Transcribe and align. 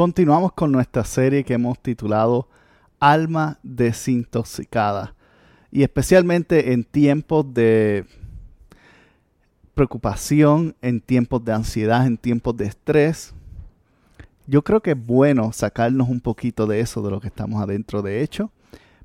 Continuamos 0.00 0.52
con 0.52 0.72
nuestra 0.72 1.04
serie 1.04 1.44
que 1.44 1.52
hemos 1.52 1.78
titulado 1.78 2.48
Alma 3.00 3.58
desintoxicada. 3.62 5.14
Y 5.70 5.82
especialmente 5.82 6.72
en 6.72 6.84
tiempos 6.84 7.52
de 7.52 8.06
preocupación, 9.74 10.74
en 10.80 11.02
tiempos 11.02 11.44
de 11.44 11.52
ansiedad, 11.52 12.06
en 12.06 12.16
tiempos 12.16 12.56
de 12.56 12.64
estrés, 12.64 13.34
yo 14.46 14.64
creo 14.64 14.80
que 14.80 14.92
es 14.92 15.06
bueno 15.06 15.52
sacarnos 15.52 16.08
un 16.08 16.22
poquito 16.22 16.66
de 16.66 16.80
eso, 16.80 17.02
de 17.02 17.10
lo 17.10 17.20
que 17.20 17.28
estamos 17.28 17.62
adentro. 17.62 18.00
De 18.00 18.22
hecho, 18.22 18.50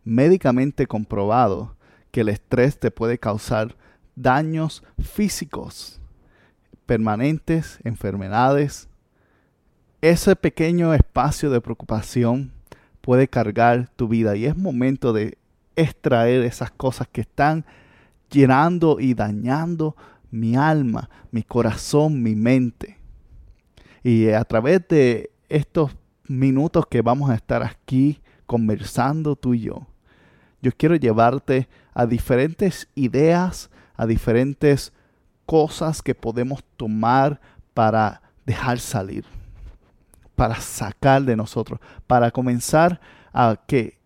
médicamente 0.06 0.88
comprobado 0.88 1.76
que 2.12 2.22
el 2.22 2.30
estrés 2.30 2.80
te 2.80 2.90
puede 2.90 3.18
causar 3.18 3.76
daños 4.16 4.82
físicos 4.98 6.00
permanentes, 6.86 7.80
enfermedades, 7.84 8.88
ese 10.10 10.36
pequeño 10.36 10.94
espacio 10.94 11.50
de 11.50 11.62
preocupación 11.62 12.52
puede 13.02 13.28
cargar 13.28 13.90
tu 13.96 14.08
vida 14.08 14.36
y 14.36 14.46
es 14.46 14.56
momento 14.56 15.14
de 15.14 15.40
extraer 15.76 16.44
esas 16.44 16.70
cosas 16.70 17.08
que 17.12 17.22
están 17.22 17.66
llenando 18.30 19.00
y 19.00 19.16
dañando 19.16 19.96
mi 20.30 20.56
alma, 20.56 21.10
mi 21.32 21.42
corazón, 21.42 22.22
mi 22.22 22.36
mente. 22.36 23.00
Y 24.04 24.30
a 24.30 24.44
través 24.44 24.88
de 24.88 25.32
estos 25.50 25.96
minutos 26.28 26.86
que 26.86 27.02
vamos 27.02 27.32
a 27.32 27.36
estar 27.36 27.64
aquí 27.64 28.22
conversando 28.46 29.36
tú 29.36 29.56
y 29.56 29.62
yo, 29.62 29.88
yo 30.62 30.72
quiero 30.78 30.96
llevarte 30.96 31.68
a 31.96 32.06
diferentes 32.06 32.90
ideas, 32.94 33.72
a 33.96 34.06
diferentes 34.06 34.94
cosas 35.48 36.04
que 36.04 36.14
podemos 36.14 36.64
tomar 36.78 37.42
para 37.74 38.22
dejar 38.46 38.78
salir 38.80 39.26
para 40.36 40.56
sacar 40.56 41.24
de 41.24 41.36
nosotros, 41.36 41.80
para 42.08 42.32
comenzar 42.32 43.00
a 43.34 43.58
que 43.68 43.98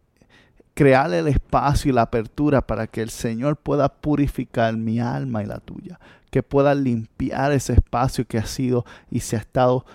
crear 0.73 1.13
el 1.13 1.27
espacio 1.27 1.91
y 1.91 1.93
la 1.93 2.03
apertura 2.03 2.61
para 2.61 2.87
que 2.87 3.01
el 3.01 3.09
Señor 3.09 3.57
pueda 3.57 3.89
purificar 3.89 4.77
mi 4.77 4.99
alma 4.99 5.43
y 5.43 5.45
la 5.45 5.59
tuya, 5.59 5.99
que 6.31 6.41
pueda 6.41 6.73
limpiar 6.73 7.51
ese 7.51 7.73
espacio 7.73 8.25
que 8.25 8.37
ha 8.37 8.45
sido 8.45 8.85
y 9.11 9.19
se 9.19 9.35
ha 9.35 9.39
estado 9.39 9.85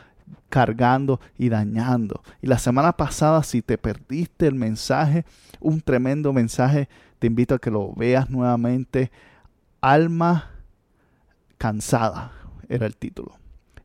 cargando 0.51 1.21
y 1.39 1.49
dañando. 1.49 2.23
Y 2.43 2.49
la 2.49 2.59
semana 2.59 2.93
pasada, 2.93 3.43
si 3.43 3.63
te 3.63 3.79
perdiste 3.79 4.47
el 4.47 4.55
mensaje, 4.55 5.25
un 5.59 5.81
tremendo 5.81 6.33
mensaje, 6.33 6.89
te 7.19 7.29
invito 7.29 7.55
a 7.55 7.59
que 7.59 7.71
lo 7.71 7.95
veas 7.95 8.29
nuevamente. 8.29 9.11
Alma 9.81 10.51
cansada 11.57 12.33
era 12.69 12.87
el 12.87 12.97
título. 12.97 13.39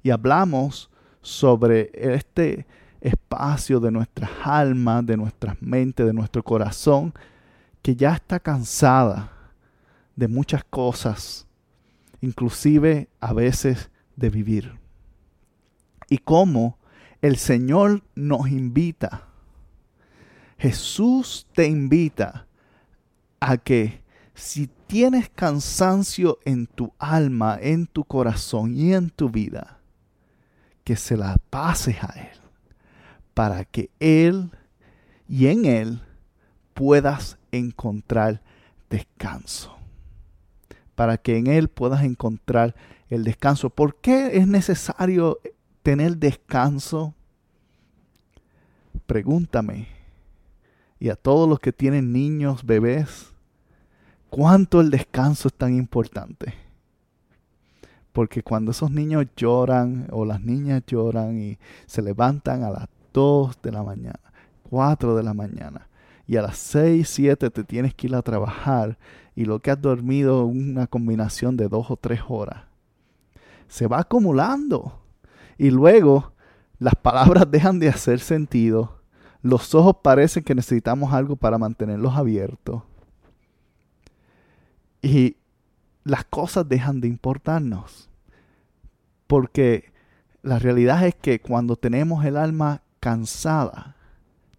Y 0.03 0.12
hablamos 0.12 0.88
sobre 1.22 1.91
este 1.94 2.66
espacio 3.02 3.80
de 3.80 3.91
nuestras 3.91 4.30
almas, 4.44 5.06
de 5.06 5.18
nuestras 5.18 5.62
mentes, 5.62 6.06
de 6.06 6.13
nuestro 6.13 6.44
corazón, 6.44 7.13
que 7.81 7.96
ya 7.96 8.13
está 8.13 8.40
cansada 8.40 9.31
de 10.16 10.28
muchas 10.28 10.63
cosas, 10.66 11.47
inclusive 12.22 13.07
a 13.19 13.34
veces 13.34 13.90
de 14.16 14.30
vivir. 14.30 14.78
Y 16.09 16.18
cómo 16.18 16.78
el 17.22 17.38
Señor 17.38 18.03
nos 18.16 18.50
invita, 18.50 19.28
Jesús 20.57 21.47
te 21.53 21.68
invita 21.68 22.47
a 23.40 23.57
que 23.57 24.01
si 24.34 24.68
tienes 24.88 25.30
cansancio 25.30 26.40
en 26.46 26.68
tu 26.68 26.94
alma, 26.97 27.57
en 27.62 27.88
tu 27.88 28.03
corazón 28.03 28.75
y 28.75 28.94
en 28.94 29.09
tu 29.09 29.30
vida, 29.30 29.78
que 30.89 30.95
se 30.95 31.16
la 31.16 31.38
pases 31.51 32.03
a 32.03 32.07
Él, 32.19 32.39
para 33.35 33.63
que 33.63 33.91
Él 34.00 34.50
y 35.27 35.45
en 35.45 35.66
Él 35.66 36.01
puedas 36.73 37.38
encontrar 37.51 38.41
descanso. 38.89 39.77
Para 40.95 41.19
que 41.19 41.38
en 41.38 41.45
Él 41.45 41.67
puedas 41.67 42.03
encontrar 42.03 42.73
el 43.07 43.23
descanso. 43.23 43.69
¿Por 43.69 43.97
qué 43.97 44.39
es 44.39 44.47
necesario 44.47 45.38
tener 45.83 46.17
descanso? 46.17 47.13
Pregúntame. 49.06 49.89
Y 51.00 51.09
a 51.09 51.16
todos 51.16 51.47
los 51.47 51.59
que 51.59 51.71
tienen 51.71 52.11
niños, 52.11 52.66
bebés, 52.66 53.31
¿cuánto 54.31 54.81
el 54.81 54.89
descanso 54.89 55.50
es 55.50 55.53
tan 55.53 55.75
importante? 55.75 56.69
Porque 58.19 58.44
cuando 58.44 58.72
esos 58.72 58.91
niños 58.91 59.28
lloran 59.38 60.09
o 60.12 60.25
las 60.25 60.41
niñas 60.41 60.84
lloran 60.85 61.40
y 61.40 61.57
se 61.85 62.02
levantan 62.02 62.63
a 62.63 62.69
las 62.69 62.90
2 63.13 63.62
de 63.62 63.72
la 63.72 63.81
mañana, 63.81 64.19
4 64.69 65.16
de 65.16 65.24
la 65.24 65.34
mañana, 65.34 65.88
y 66.28 66.35
a 66.35 66.41
las 66.41 66.57
6, 66.57 67.07
7 67.07 67.50
te 67.50 67.63
tienes 67.63 67.94
que 67.94 68.07
ir 68.07 68.16
a 68.16 68.22
trabajar 68.22 68.97
y 69.38 69.46
lo 69.46 69.59
que 69.59 69.72
has 69.72 69.81
dormido 69.81 70.44
una 70.44 70.85
combinación 70.85 71.56
de 71.56 71.69
2 71.69 71.91
o 71.91 71.96
3 71.96 72.19
horas, 72.28 72.66
se 73.69 73.88
va 73.88 74.02
acumulando. 74.02 75.00
Y 75.57 75.69
luego 75.69 76.34
las 76.78 76.96
palabras 76.96 77.46
dejan 77.50 77.80
de 77.80 77.88
hacer 77.88 78.19
sentido, 78.19 79.00
los 79.41 79.74
ojos 79.74 79.96
parecen 80.03 80.44
que 80.44 80.56
necesitamos 80.56 81.13
algo 81.13 81.38
para 81.38 81.57
mantenerlos 81.57 82.18
abiertos. 82.18 82.84
Y 85.01 85.38
las 86.03 86.25
cosas 86.25 86.68
dejan 86.68 87.00
de 87.00 87.07
importarnos. 87.07 88.09
Porque 89.29 89.91
la 90.41 90.57
realidad 90.57 91.06
es 91.06 91.13
que 91.13 91.40
cuando 91.40 91.75
tenemos 91.75 92.25
el 92.25 92.35
alma 92.35 92.81
cansada, 93.00 93.95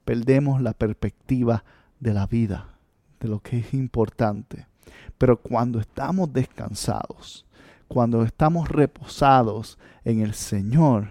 perdemos 0.04 0.62
la 0.62 0.75
perspectiva 0.75 1.64
de 1.98 2.14
la 2.14 2.28
vida, 2.28 2.78
de 3.19 3.26
lo 3.26 3.41
que 3.41 3.59
es 3.59 3.75
importante. 3.75 4.69
Pero 5.19 5.38
cuando 5.38 5.80
estamos 5.80 6.32
descansados, 6.32 7.44
cuando 7.88 8.22
estamos 8.22 8.69
reposados 8.69 9.76
en 10.04 10.20
el 10.20 10.34
Señor, 10.34 11.09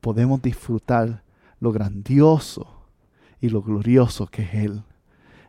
podemos 0.00 0.40
disfrutar 0.40 1.24
lo 1.58 1.72
grandioso 1.72 2.84
y 3.40 3.48
lo 3.48 3.62
glorioso 3.62 4.28
que 4.28 4.42
es 4.42 4.54
Él, 4.54 4.84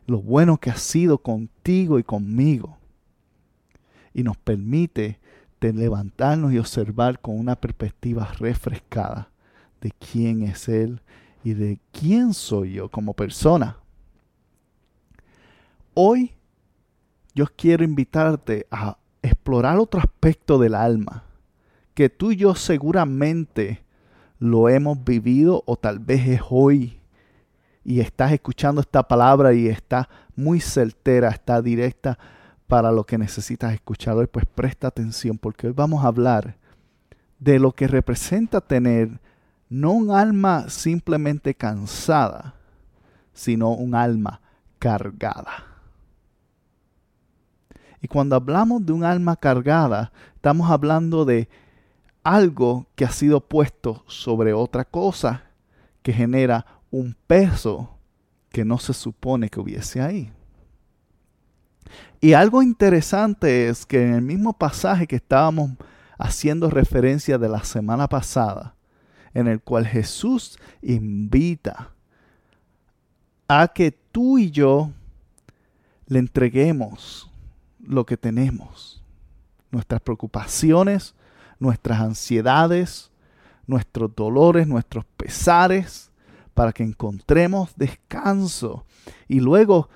lo 0.08 0.20
bueno 0.20 0.58
que 0.58 0.70
ha 0.70 0.76
sido 0.76 1.18
contigo 1.18 2.00
y 2.00 2.02
conmigo 2.02 2.78
y 4.12 4.24
nos 4.24 4.36
permite 4.38 5.20
levantarnos 5.60 6.52
y 6.52 6.58
observar 6.58 7.20
con 7.20 7.38
una 7.38 7.56
perspectiva 7.56 8.32
refrescada 8.38 9.30
de 9.80 9.90
quién 9.92 10.42
es 10.42 10.68
Él 10.68 11.00
y 11.44 11.54
de 11.54 11.80
quién 11.92 12.34
soy 12.34 12.74
yo 12.74 12.88
como 12.88 13.14
persona. 13.14 13.76
Hoy 15.94 16.32
yo 17.34 17.46
quiero 17.56 17.84
invitarte 17.84 18.66
a 18.70 18.98
explorar 19.22 19.78
otro 19.78 20.00
aspecto 20.00 20.58
del 20.58 20.74
alma 20.74 21.24
que 21.94 22.08
tú 22.08 22.30
y 22.30 22.36
yo 22.36 22.54
seguramente 22.54 23.82
lo 24.38 24.68
hemos 24.68 25.02
vivido 25.02 25.64
o 25.66 25.76
tal 25.76 25.98
vez 25.98 26.26
es 26.28 26.40
hoy 26.48 27.00
y 27.84 28.00
estás 28.00 28.32
escuchando 28.32 28.80
esta 28.80 29.02
palabra 29.02 29.52
y 29.54 29.66
está 29.66 30.08
muy 30.36 30.60
certera, 30.60 31.30
está 31.30 31.60
directa 31.60 32.18
para 32.68 32.92
lo 32.92 33.04
que 33.04 33.18
necesitas 33.18 33.72
escuchar 33.72 34.16
hoy, 34.16 34.26
pues 34.26 34.44
presta 34.46 34.86
atención 34.86 35.38
porque 35.38 35.66
hoy 35.66 35.72
vamos 35.72 36.04
a 36.04 36.08
hablar 36.08 36.56
de 37.38 37.58
lo 37.58 37.72
que 37.72 37.88
representa 37.88 38.60
tener 38.60 39.20
no 39.70 39.92
un 39.92 40.10
alma 40.10 40.68
simplemente 40.68 41.54
cansada, 41.54 42.54
sino 43.32 43.70
un 43.70 43.94
alma 43.94 44.40
cargada. 44.78 45.64
Y 48.00 48.08
cuando 48.08 48.36
hablamos 48.36 48.84
de 48.84 48.92
un 48.92 49.02
alma 49.02 49.34
cargada, 49.36 50.12
estamos 50.34 50.70
hablando 50.70 51.24
de 51.24 51.48
algo 52.22 52.86
que 52.94 53.06
ha 53.06 53.10
sido 53.10 53.40
puesto 53.40 54.04
sobre 54.06 54.52
otra 54.52 54.84
cosa 54.84 55.44
que 56.02 56.12
genera 56.12 56.66
un 56.90 57.16
peso 57.26 57.98
que 58.50 58.64
no 58.64 58.78
se 58.78 58.92
supone 58.92 59.48
que 59.48 59.58
hubiese 59.58 60.00
ahí. 60.00 60.32
Y 62.20 62.32
algo 62.32 62.62
interesante 62.62 63.68
es 63.68 63.86
que 63.86 64.04
en 64.04 64.14
el 64.14 64.22
mismo 64.22 64.52
pasaje 64.52 65.06
que 65.06 65.16
estábamos 65.16 65.72
haciendo 66.18 66.68
referencia 66.68 67.38
de 67.38 67.48
la 67.48 67.62
semana 67.62 68.08
pasada, 68.08 68.74
en 69.34 69.46
el 69.46 69.60
cual 69.60 69.86
Jesús 69.86 70.58
invita 70.82 71.92
a 73.46 73.68
que 73.68 73.92
tú 73.92 74.38
y 74.38 74.50
yo 74.50 74.90
le 76.06 76.18
entreguemos 76.18 77.30
lo 77.80 78.04
que 78.04 78.16
tenemos, 78.16 79.02
nuestras 79.70 80.00
preocupaciones, 80.00 81.14
nuestras 81.60 82.00
ansiedades, 82.00 83.10
nuestros 83.66 84.14
dolores, 84.16 84.66
nuestros 84.66 85.04
pesares, 85.16 86.10
para 86.54 86.72
que 86.72 86.82
encontremos 86.82 87.72
descanso. 87.76 88.84
Y 89.28 89.38
luego 89.40 89.88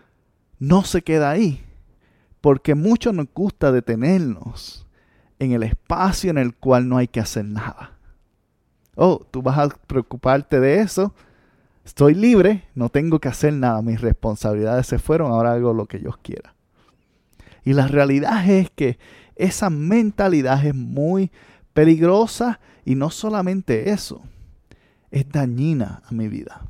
no 0.58 0.84
se 0.84 1.02
queda 1.02 1.30
ahí, 1.30 1.64
porque 2.42 2.74
mucho 2.74 3.12
nos 3.12 3.28
gusta 3.32 3.72
detenernos 3.72 4.86
en 5.38 5.52
el 5.52 5.62
espacio 5.62 6.30
en 6.30 6.38
el 6.38 6.54
cual 6.54 6.88
no 6.88 6.98
hay 6.98 7.08
que 7.08 7.20
hacer 7.20 7.46
nada. 7.46 7.96
Oh, 8.96 9.24
tú 9.30 9.40
vas 9.40 9.58
a 9.58 9.68
preocuparte 9.68 10.60
de 10.60 10.80
eso. 10.80 11.14
Estoy 11.84 12.14
libre, 12.14 12.64
no 12.74 12.88
tengo 12.90 13.20
que 13.20 13.28
hacer 13.28 13.54
nada, 13.54 13.80
mis 13.80 14.00
responsabilidades 14.00 14.86
se 14.86 14.98
fueron, 14.98 15.30
ahora 15.30 15.52
hago 15.52 15.72
lo 15.72 15.86
que 15.86 16.00
yo 16.00 16.10
quiera. 16.22 16.54
Y 17.64 17.72
la 17.72 17.86
realidad 17.86 18.48
es 18.48 18.70
que 18.70 18.98
esa 19.36 19.70
mentalidad 19.70 20.64
es 20.66 20.74
muy 20.74 21.30
peligrosa 21.72 22.60
y 22.84 22.96
no 22.96 23.10
solamente 23.10 23.90
eso, 23.90 24.22
es 25.10 25.28
dañina 25.28 26.02
a 26.04 26.12
mi 26.12 26.28
vida. 26.28 26.66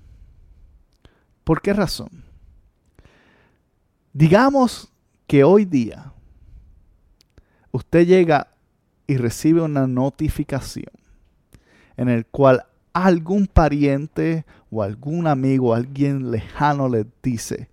¿Por 1.44 1.62
qué 1.62 1.72
razón? 1.72 2.24
Digamos 4.12 4.91
que 5.32 5.44
hoy 5.44 5.64
día 5.64 6.12
usted 7.70 8.06
llega 8.06 8.48
y 9.06 9.16
recibe 9.16 9.62
una 9.62 9.86
notificación 9.86 10.92
en 11.96 12.10
el 12.10 12.26
cual 12.26 12.66
algún 12.92 13.46
pariente 13.46 14.44
o 14.70 14.82
algún 14.82 15.26
amigo, 15.26 15.72
alguien 15.72 16.30
lejano 16.30 16.86
le 16.86 17.06
dice, 17.22 17.70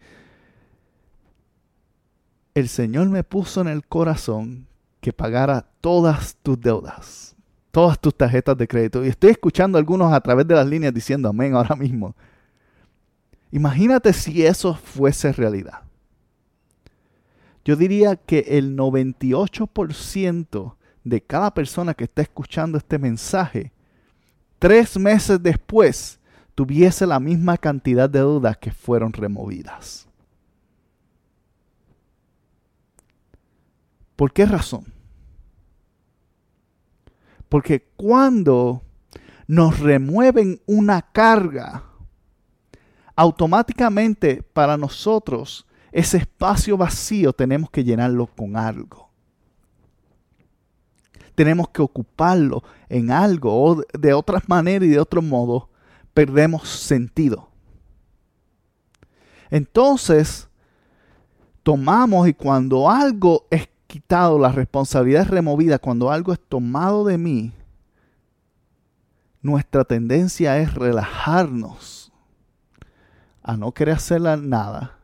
el 2.54 2.70
Señor 2.70 3.10
me 3.10 3.26
puso 3.26 3.60
en 3.60 3.68
el 3.68 3.86
corazón 3.86 4.66
que 5.02 5.12
pagara 5.12 5.68
todas 5.82 6.38
tus 6.42 6.62
deudas, 6.62 7.36
todas 7.72 8.00
tus 8.00 8.16
tarjetas 8.16 8.58
de 8.58 8.70
crédito. 8.70 9.04
Y 9.04 9.10
estoy 9.10 9.32
escuchando 9.32 9.78
a 9.78 9.80
algunos 9.80 10.14
a 10.14 10.22
través 10.22 10.48
de 10.48 10.56
las 10.56 10.66
líneas 10.66 10.94
diciendo 10.94 11.28
amén 11.28 11.56
ahora 11.56 11.76
mismo. 11.76 12.16
Imagínate 13.52 14.14
si 14.14 14.46
eso 14.46 14.76
fuese 14.76 15.34
realidad. 15.34 15.89
Yo 17.66 17.76
diría 17.76 18.16
que 18.16 18.46
el 18.48 18.76
98% 18.78 20.76
de 21.04 21.22
cada 21.22 21.54
persona 21.54 21.94
que 21.94 22.06
está 22.06 22.22
escuchando 22.22 22.78
este 22.78 22.98
mensaje, 22.98 23.72
tres 24.60 24.98
meses 24.98 25.42
después, 25.42 26.20
tuviese 26.56 27.06
la 27.06 27.20
misma 27.20 27.58
cantidad 27.58 28.10
de 28.10 28.20
deudas 28.20 28.58
que 28.58 28.72
fueron 28.72 29.14
removidas. 29.14 30.08
¿Por 34.16 34.34
qué 34.34 34.46
razón? 34.46 34.86
Porque 37.48 37.88
cuando 37.96 38.84
nos 39.48 39.80
remueven 39.80 40.62
una 40.66 41.02
carga, 41.02 41.84
automáticamente 43.16 44.44
para 44.44 44.78
nosotros 44.78 45.66
ese 45.92 46.18
espacio 46.18 46.78
vacío 46.78 47.34
tenemos 47.34 47.70
que 47.70 47.84
llenarlo 47.84 48.28
con 48.28 48.56
algo. 48.56 49.10
Tenemos 51.36 51.70
que 51.70 51.82
ocuparlo 51.82 52.64
en 52.90 53.12
algo 53.12 53.64
o 53.64 53.84
de 53.98 54.14
otras 54.14 54.48
maneras 54.50 54.88
y 54.88 54.92
de 54.92 55.00
otro 55.00 55.22
modo 55.22 55.70
perdemos 56.14 56.68
sentido. 56.68 57.50
Entonces, 59.50 60.50
tomamos 61.64 62.28
y 62.28 62.34
cuando 62.34 62.90
algo 62.90 63.48
es 63.50 63.70
quitado, 63.88 64.38
la 64.38 64.52
responsabilidad 64.52 65.24
es 65.24 65.30
removida, 65.30 65.80
cuando 65.80 66.12
algo 66.12 66.34
es 66.34 66.40
tomado 66.40 67.06
de 67.06 67.18
mí, 67.18 67.54
nuestra 69.42 69.86
tendencia 69.86 70.60
es 70.60 70.76
relajarnos, 70.76 72.12
a 73.42 73.58
no 73.58 73.72
querer 73.72 73.96
hacer 73.96 74.22
nada 74.22 74.99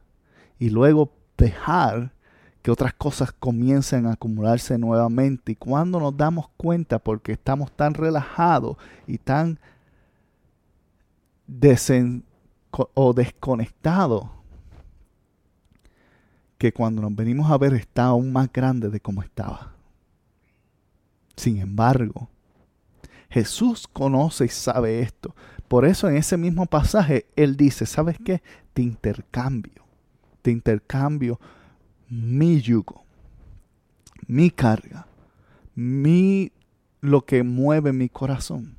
y 0.60 0.70
luego 0.70 1.12
dejar 1.38 2.14
que 2.62 2.72
otras 2.72 2.94
cosas 2.94 3.32
comiencen 3.32 4.08
a 4.08 4.14
acumularse 4.14 4.78
nuevamente. 4.78 5.52
Y 5.52 5.56
cuando 5.56 6.00
nos 6.00 6.18
damos 6.18 6.48
cuenta, 6.58 7.00
porque 7.00 7.34
estamos 7.34 7.72
tan 7.72 7.94
relajados 7.94 8.78
y 9.06 9.20
tan 9.20 9.60
o 12.94 13.14
desconectados 13.14 14.26
que 16.58 16.74
cuando 16.74 17.02
nos 17.02 17.16
venimos 17.16 17.52
a 17.52 17.58
ver 17.58 17.74
está 17.74 18.06
aún 18.06 18.32
más 18.34 18.52
grande 18.52 18.90
de 18.90 19.00
como 19.00 19.22
estaba. 19.22 19.74
Sin 21.36 21.58
embargo, 21.58 22.30
Jesús 23.30 23.88
conoce 23.88 24.46
y 24.46 24.50
sabe 24.50 25.02
esto. 25.02 25.36
Por 25.68 25.86
eso 25.86 26.10
en 26.10 26.18
ese 26.18 26.38
mismo 26.38 26.66
pasaje 26.66 27.28
Él 27.36 27.58
dice, 27.58 27.86
¿sabes 27.86 28.18
qué? 28.24 28.42
Te 28.74 28.82
intercambio, 28.82 29.85
te 30.46 30.52
intercambio 30.52 31.40
mi 32.08 32.62
yugo, 32.62 33.04
mi 34.28 34.52
carga, 34.52 35.08
mi 35.74 36.52
lo 37.02 37.26
que 37.26 37.42
mueve 37.42 37.92
mi 37.94 38.10
corazón. 38.10 38.78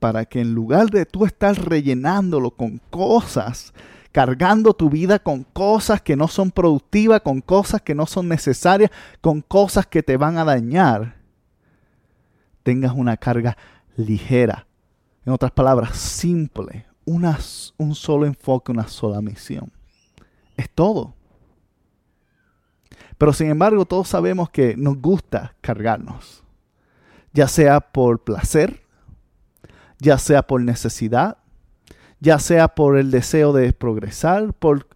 Para 0.00 0.24
que 0.24 0.40
en 0.40 0.56
lugar 0.56 0.90
de 0.90 1.06
tú 1.06 1.24
estar 1.24 1.54
rellenándolo 1.56 2.50
con 2.50 2.80
cosas 2.90 3.72
cargando 4.10 4.74
tu 4.74 4.90
vida 4.90 5.20
con 5.20 5.44
cosas 5.44 6.02
que 6.02 6.16
no 6.16 6.26
son 6.26 6.50
productivas, 6.50 7.20
con 7.20 7.40
cosas 7.40 7.80
que 7.80 7.94
no 7.94 8.06
son 8.06 8.28
necesarias, 8.28 8.90
con 9.20 9.40
cosas 9.40 9.86
que 9.86 10.02
te 10.02 10.16
van 10.16 10.36
a 10.36 10.44
dañar, 10.44 11.16
tengas 12.64 12.92
una 12.92 13.16
carga 13.16 13.56
ligera. 13.96 14.66
En 15.24 15.32
otras 15.32 15.52
palabras, 15.52 15.96
simple, 15.96 16.86
una, 17.04 17.38
un 17.76 17.94
solo 17.94 18.26
enfoque, 18.26 18.72
una 18.72 18.88
sola 18.88 19.20
misión. 19.20 19.70
Es 20.56 20.70
todo. 20.70 21.14
Pero 23.18 23.32
sin 23.32 23.48
embargo, 23.48 23.84
todos 23.84 24.08
sabemos 24.08 24.50
que 24.50 24.76
nos 24.76 24.96
gusta 24.98 25.54
cargarnos, 25.60 26.42
ya 27.32 27.48
sea 27.48 27.80
por 27.80 28.24
placer, 28.24 28.82
ya 29.98 30.18
sea 30.18 30.42
por 30.42 30.60
necesidad, 30.60 31.38
ya 32.20 32.38
sea 32.38 32.68
por 32.68 32.98
el 32.98 33.10
deseo 33.10 33.52
de 33.52 33.72
progresar, 33.72 34.52
por 34.54 34.88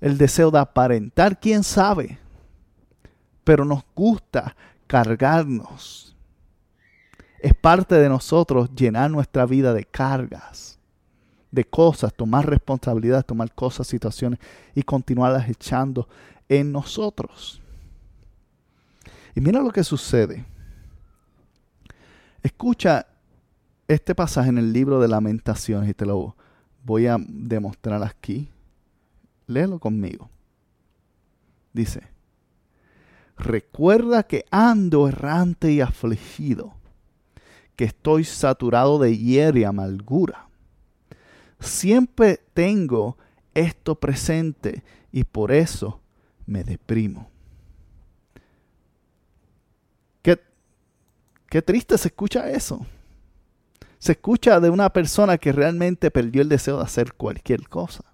el 0.00 0.16
deseo 0.16 0.50
de 0.50 0.60
aparentar, 0.60 1.38
quién 1.40 1.62
sabe. 1.64 2.18
Pero 3.44 3.64
nos 3.64 3.84
gusta 3.94 4.56
cargarnos. 4.86 6.16
Es 7.40 7.54
parte 7.54 7.94
de 7.94 8.08
nosotros 8.08 8.70
llenar 8.74 9.10
nuestra 9.10 9.46
vida 9.46 9.72
de 9.72 9.84
cargas, 9.84 10.77
de 11.50 11.64
cosas, 11.64 12.14
tomar 12.14 12.48
responsabilidad, 12.48 13.24
tomar 13.24 13.52
cosas, 13.54 13.86
situaciones 13.86 14.38
y 14.74 14.82
continuarlas 14.82 15.48
echando 15.48 16.08
en 16.48 16.72
nosotros. 16.72 17.60
Y 19.34 19.40
mira 19.40 19.60
lo 19.60 19.70
que 19.70 19.84
sucede. 19.84 20.44
Escucha 22.42 23.06
este 23.86 24.14
pasaje 24.14 24.50
en 24.50 24.58
el 24.58 24.72
libro 24.72 25.00
de 25.00 25.08
lamentaciones 25.08 25.90
y 25.90 25.94
te 25.94 26.06
lo 26.06 26.36
voy 26.84 27.06
a 27.06 27.16
demostrar 27.18 28.02
aquí. 28.02 28.50
Léelo 29.46 29.78
conmigo. 29.78 30.28
Dice, 31.72 32.02
recuerda 33.36 34.22
que 34.22 34.44
ando 34.50 35.08
errante 35.08 35.72
y 35.72 35.80
afligido, 35.80 36.74
que 37.76 37.84
estoy 37.84 38.24
saturado 38.24 38.98
de 38.98 39.16
hierro 39.16 39.58
y 39.58 39.64
amargura. 39.64 40.47
Siempre 41.60 42.40
tengo 42.54 43.16
esto 43.54 43.94
presente 43.94 44.82
y 45.10 45.24
por 45.24 45.52
eso 45.52 46.00
me 46.46 46.64
deprimo. 46.64 47.30
Qué, 50.22 50.40
qué 51.48 51.62
triste 51.62 51.98
se 51.98 52.08
escucha 52.08 52.50
eso 52.50 52.86
se 53.98 54.12
escucha 54.12 54.60
de 54.60 54.70
una 54.70 54.90
persona 54.90 55.38
que 55.38 55.52
realmente 55.52 56.10
perdió 56.10 56.42
el 56.42 56.48
deseo 56.48 56.78
de 56.78 56.84
hacer 56.84 57.14
cualquier 57.14 57.68
cosa. 57.68 58.04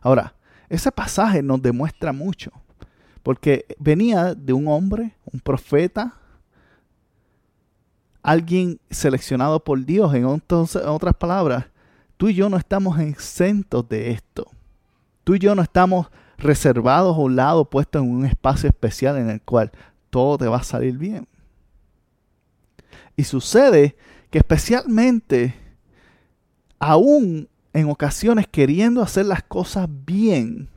Ahora, 0.00 0.34
ese 0.68 0.90
pasaje 0.90 1.42
nos 1.42 1.62
demuestra 1.62 2.12
mucho, 2.12 2.50
porque 3.22 3.66
venía 3.78 4.34
de 4.34 4.52
un 4.52 4.68
hombre, 4.68 5.16
un 5.30 5.40
profeta, 5.40 6.14
alguien 8.22 8.80
seleccionado 8.90 9.62
por 9.62 9.84
Dios, 9.84 10.14
en, 10.14 10.24
en 10.24 10.88
otras 10.88 11.14
palabras, 11.14 11.66
Tú 12.16 12.28
y 12.28 12.34
yo 12.34 12.48
no 12.48 12.56
estamos 12.56 12.98
exentos 13.00 13.88
de 13.88 14.10
esto. 14.12 14.50
Tú 15.24 15.34
y 15.34 15.38
yo 15.38 15.54
no 15.54 15.62
estamos 15.62 16.08
reservados 16.36 17.16
a 17.16 17.20
un 17.20 17.36
lado, 17.36 17.64
puestos 17.64 18.02
en 18.02 18.10
un 18.10 18.24
espacio 18.24 18.68
especial 18.68 19.16
en 19.16 19.30
el 19.30 19.40
cual 19.40 19.72
todo 20.10 20.38
te 20.38 20.46
va 20.46 20.58
a 20.58 20.64
salir 20.64 20.98
bien. 20.98 21.26
Y 23.16 23.24
sucede 23.24 23.96
que 24.30 24.38
especialmente, 24.38 25.54
aún 26.78 27.48
en 27.72 27.88
ocasiones 27.88 28.46
queriendo 28.46 29.02
hacer 29.02 29.26
las 29.26 29.42
cosas 29.42 29.88
bien, 29.88 30.68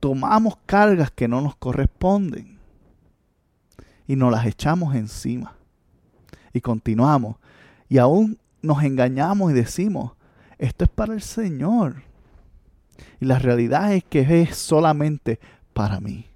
tomamos 0.00 0.56
cargas 0.66 1.10
que 1.10 1.28
no 1.28 1.40
nos 1.40 1.56
corresponden 1.56 2.58
y 4.06 4.16
nos 4.16 4.30
las 4.30 4.46
echamos 4.46 4.94
encima. 4.94 5.54
Y 6.52 6.60
continuamos. 6.60 7.36
Y 7.88 7.98
aún 7.98 8.38
nos 8.62 8.82
engañamos 8.82 9.50
y 9.50 9.54
decimos, 9.54 10.15
esto 10.58 10.84
es 10.84 10.90
para 10.90 11.14
el 11.14 11.22
Señor. 11.22 12.02
Y 13.20 13.26
la 13.26 13.38
realidad 13.38 13.92
es 13.92 14.04
que 14.04 14.42
es 14.42 14.56
solamente 14.56 15.38
para 15.72 16.00
mí. 16.00 16.26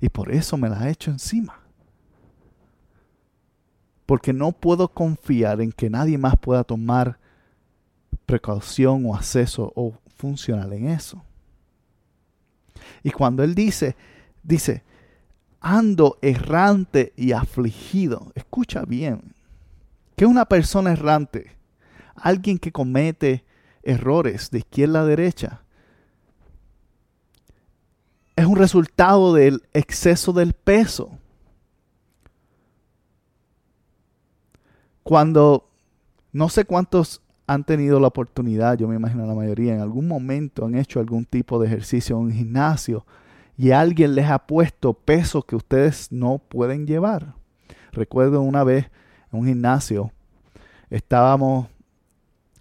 Y 0.00 0.08
por 0.08 0.32
eso 0.32 0.56
me 0.56 0.68
la 0.68 0.88
he 0.88 0.92
hecho 0.92 1.10
encima. 1.10 1.60
Porque 4.06 4.32
no 4.32 4.52
puedo 4.52 4.88
confiar 4.88 5.60
en 5.60 5.72
que 5.72 5.90
nadie 5.90 6.18
más 6.18 6.34
pueda 6.40 6.64
tomar 6.64 7.18
precaución 8.26 9.04
o 9.06 9.14
acceso 9.14 9.72
o 9.76 9.94
funcionar 10.16 10.72
en 10.72 10.88
eso. 10.88 11.22
Y 13.02 13.10
cuando 13.10 13.42
él 13.42 13.54
dice, 13.54 13.96
dice, 14.42 14.82
ando 15.60 16.18
errante 16.22 17.12
y 17.16 17.32
afligido. 17.32 18.32
Escucha 18.34 18.84
bien. 18.84 19.34
¿Qué 20.20 20.26
es 20.26 20.30
una 20.30 20.44
persona 20.44 20.92
errante? 20.92 21.56
Alguien 22.14 22.58
que 22.58 22.72
comete 22.72 23.42
errores 23.82 24.50
de 24.50 24.58
izquierda 24.58 25.00
a 25.00 25.06
derecha. 25.06 25.62
Es 28.36 28.44
un 28.44 28.56
resultado 28.56 29.32
del 29.32 29.62
exceso 29.72 30.34
del 30.34 30.52
peso. 30.52 31.16
Cuando 35.02 35.70
no 36.32 36.50
sé 36.50 36.66
cuántos 36.66 37.22
han 37.46 37.64
tenido 37.64 37.98
la 37.98 38.08
oportunidad, 38.08 38.76
yo 38.76 38.88
me 38.88 38.96
imagino 38.96 39.24
la 39.24 39.34
mayoría, 39.34 39.72
en 39.72 39.80
algún 39.80 40.06
momento 40.06 40.66
han 40.66 40.74
hecho 40.74 41.00
algún 41.00 41.24
tipo 41.24 41.58
de 41.58 41.66
ejercicio 41.66 42.18
en 42.18 42.24
un 42.24 42.32
gimnasio 42.32 43.06
y 43.56 43.70
alguien 43.70 44.14
les 44.14 44.28
ha 44.28 44.40
puesto 44.46 44.92
peso 44.92 45.40
que 45.40 45.56
ustedes 45.56 46.12
no 46.12 46.36
pueden 46.36 46.86
llevar. 46.86 47.36
Recuerdo 47.92 48.42
una 48.42 48.64
vez 48.64 48.90
en 49.32 49.38
un 49.38 49.46
gimnasio, 49.46 50.12
estábamos 50.88 51.68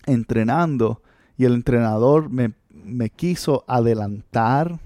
entrenando 0.06 1.02
y 1.38 1.46
el 1.46 1.54
entrenador 1.54 2.30
me, 2.30 2.54
me 2.70 3.10
quiso 3.10 3.64
adelantar, 3.68 4.80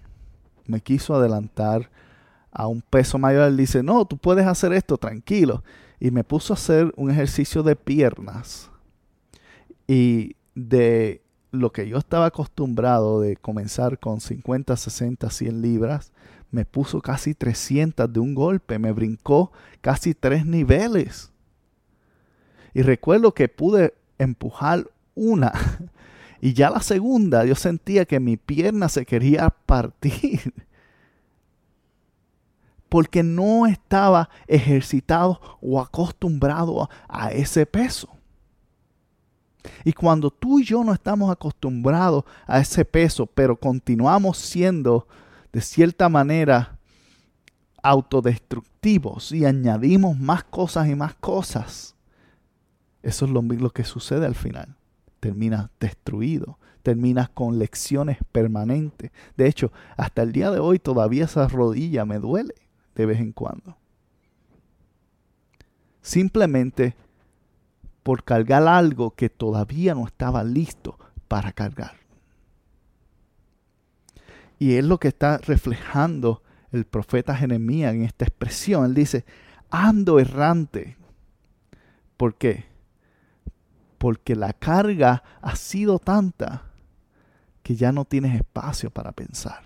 me 0.66 0.82
quiso 0.82 1.16
adelantar 1.16 1.90
a 2.52 2.68
un 2.68 2.82
peso 2.82 3.18
mayor. 3.18 3.48
Él 3.48 3.58
dice, 3.58 3.84
no, 3.84 4.06
tú 4.06 4.18
puedes 4.18 4.46
hacer 4.46 4.74
esto 4.74 4.98
tranquilo. 4.98 5.64
Y 6.00 6.12
me 6.12 6.24
puso 6.24 6.54
a 6.54 6.56
hacer 6.56 6.94
un 6.96 7.10
ejercicio 7.10 7.64
de 7.64 7.76
piernas 7.76 8.70
y 9.88 10.36
de 10.56 11.22
lo 11.52 11.72
que 11.72 11.88
yo 11.88 11.98
estaba 11.98 12.28
acostumbrado 12.28 13.22
de 13.22 13.36
comenzar 13.36 14.00
con 14.00 14.20
50, 14.20 14.76
60, 14.76 15.30
100 15.30 15.62
libras, 15.62 16.12
me 16.52 16.66
puso 16.66 17.02
casi 17.02 17.34
300 17.34 18.12
de 18.12 18.20
un 18.20 18.36
golpe, 18.36 18.80
me 18.80 18.92
brincó 18.92 19.52
casi 19.82 20.14
tres 20.14 20.46
niveles. 20.46 21.33
Y 22.74 22.82
recuerdo 22.82 23.34
que 23.34 23.48
pude 23.48 23.94
empujar 24.18 24.88
una 25.16 25.54
y 26.42 26.54
ya 26.54 26.70
la 26.70 26.82
segunda 26.82 27.46
yo 27.46 27.56
sentía 27.56 28.04
que 28.04 28.20
mi 28.20 28.36
pierna 28.36 28.90
se 28.90 29.06
quería 29.06 29.50
partir. 29.50 30.54
Porque 32.90 33.24
no 33.24 33.66
estaba 33.66 34.30
ejercitado 34.46 35.40
o 35.62 35.80
acostumbrado 35.80 36.90
a, 37.08 37.32
ese 37.32 37.66
peso. 37.66 38.10
Y 39.86 39.94
cuando 39.94 40.30
tú 40.30 40.60
y 40.60 40.66
yo 40.66 40.84
no 40.84 40.94
estamos 40.94 41.32
acostumbrados 41.32 42.26
a 42.46 42.60
ese 42.60 42.84
peso, 42.84 43.26
pero 43.26 43.56
continuamos 43.56 44.38
siendo 44.38 45.08
de 45.54 45.62
cierta 45.62 46.10
manera 46.10 46.78
autodestructivos 47.82 49.32
y 49.32 49.46
añadimos 49.46 50.20
más 50.20 50.44
cosas 50.44 50.90
y 50.90 50.96
más 50.96 51.16
cosas, 51.16 51.93
eso 53.04 53.26
es 53.26 53.32
lo, 53.32 53.70
que 53.72 53.84
sucede 53.84 54.26
al 54.26 54.36
final. 54.36 54.76
Terminas 55.20 55.70
destruido, 55.80 56.58
terminas 56.82 57.30
con 57.30 57.60
lecciones 57.60 58.18
permanentes. 58.32 59.12
De 59.36 59.48
hecho, 59.48 59.72
hasta 59.98 60.24
el 60.24 60.32
día 60.32 60.50
de 60.52 60.60
hoy 60.60 60.80
todavía 60.80 61.26
esa 61.26 61.48
rodilla 61.50 62.06
me 62.06 62.18
duele 62.20 62.56
de 62.96 63.06
vez 63.06 63.20
en 63.20 63.34
cuando. 63.34 63.76
Simplemente 66.02 66.96
por 68.04 68.24
cargar 68.24 68.68
algo 68.68 69.12
que 69.12 69.30
todavía 69.30 69.96
no 69.96 70.06
estaba 70.06 70.44
listo 70.44 70.98
para 71.28 71.52
cargar. 71.52 71.98
Y 74.60 74.76
es 74.76 74.86
lo 74.86 74.98
que 74.98 75.10
está 75.10 75.40
reflejando 75.40 76.42
el 76.72 76.86
profeta 76.86 77.36
Jeremías 77.36 77.94
en 77.94 78.04
esta 78.04 78.26
expresión. 78.26 78.86
Él 78.86 78.94
dice, 78.94 79.26
ando 79.70 80.20
errante. 80.20 80.98
¿Por 82.16 82.36
qué? 82.36 82.73
Porque 84.04 84.36
la 84.36 84.52
carga 84.52 85.24
ha 85.42 85.56
sido 85.56 85.98
tanta 85.98 86.64
que 87.62 87.78
ya 87.78 87.94
no 87.94 88.04
tienes 88.04 88.36
espacio 88.36 88.90
para 88.90 89.14
pensar. 89.14 89.64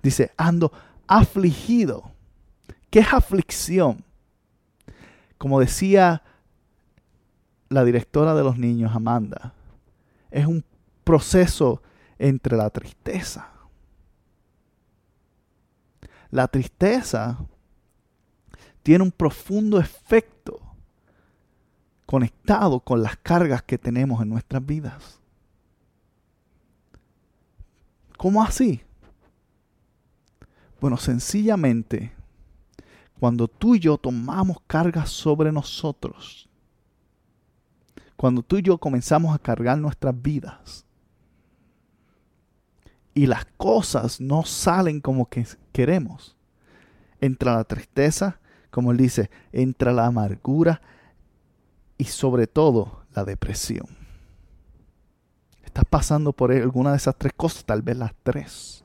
Dice, 0.00 0.30
ando 0.36 0.70
afligido. 1.08 2.12
¿Qué 2.88 3.00
es 3.00 3.12
aflicción? 3.12 4.04
Como 5.38 5.58
decía 5.58 6.22
la 7.68 7.82
directora 7.82 8.32
de 8.36 8.44
los 8.44 8.58
niños, 8.58 8.94
Amanda, 8.94 9.52
es 10.30 10.46
un 10.46 10.64
proceso 11.02 11.82
entre 12.16 12.56
la 12.56 12.70
tristeza. 12.70 13.50
La 16.30 16.46
tristeza 16.46 17.40
tiene 18.84 19.02
un 19.02 19.10
profundo 19.10 19.80
efecto 19.80 20.37
conectado 22.08 22.80
con 22.80 23.02
las 23.02 23.18
cargas 23.18 23.62
que 23.62 23.76
tenemos 23.76 24.22
en 24.22 24.30
nuestras 24.30 24.64
vidas. 24.64 25.20
¿Cómo 28.16 28.42
así? 28.42 28.80
Bueno, 30.80 30.96
sencillamente, 30.96 32.10
cuando 33.20 33.46
tú 33.46 33.74
y 33.74 33.80
yo 33.80 33.98
tomamos 33.98 34.56
cargas 34.66 35.10
sobre 35.10 35.52
nosotros, 35.52 36.48
cuando 38.16 38.42
tú 38.42 38.56
y 38.56 38.62
yo 38.62 38.78
comenzamos 38.78 39.34
a 39.34 39.38
cargar 39.38 39.76
nuestras 39.76 40.14
vidas 40.22 40.86
y 43.12 43.26
las 43.26 43.44
cosas 43.58 44.18
no 44.18 44.46
salen 44.46 45.02
como 45.02 45.28
que 45.28 45.46
queremos, 45.72 46.34
entra 47.20 47.56
la 47.56 47.64
tristeza, 47.64 48.40
como 48.70 48.92
él 48.92 48.96
dice, 48.96 49.30
entra 49.52 49.92
la 49.92 50.06
amargura 50.06 50.80
y 51.98 52.04
sobre 52.04 52.46
todo 52.46 53.02
la 53.14 53.24
depresión. 53.24 53.86
Estás 55.64 55.84
pasando 55.84 56.32
por 56.32 56.50
alguna 56.50 56.92
de 56.92 56.96
esas 56.96 57.16
tres 57.16 57.32
cosas, 57.36 57.64
tal 57.64 57.82
vez 57.82 57.96
las 57.96 58.12
tres. 58.22 58.84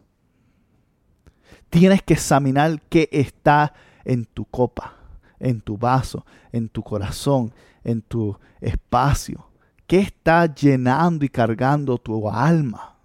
Tienes 1.69 2.03
que 2.03 2.13
examinar 2.15 2.81
qué 2.89 3.07
está 3.11 3.73
en 4.03 4.25
tu 4.25 4.45
copa, 4.45 4.95
en 5.39 5.61
tu 5.61 5.77
vaso, 5.77 6.25
en 6.51 6.69
tu 6.69 6.83
corazón, 6.83 7.53
en 7.83 8.01
tu 8.01 8.37
espacio? 8.61 9.47
¿Qué 9.87 9.99
está 9.99 10.53
llenando 10.53 11.25
y 11.25 11.29
cargando 11.29 11.97
tu 11.97 12.29
alma? 12.29 12.95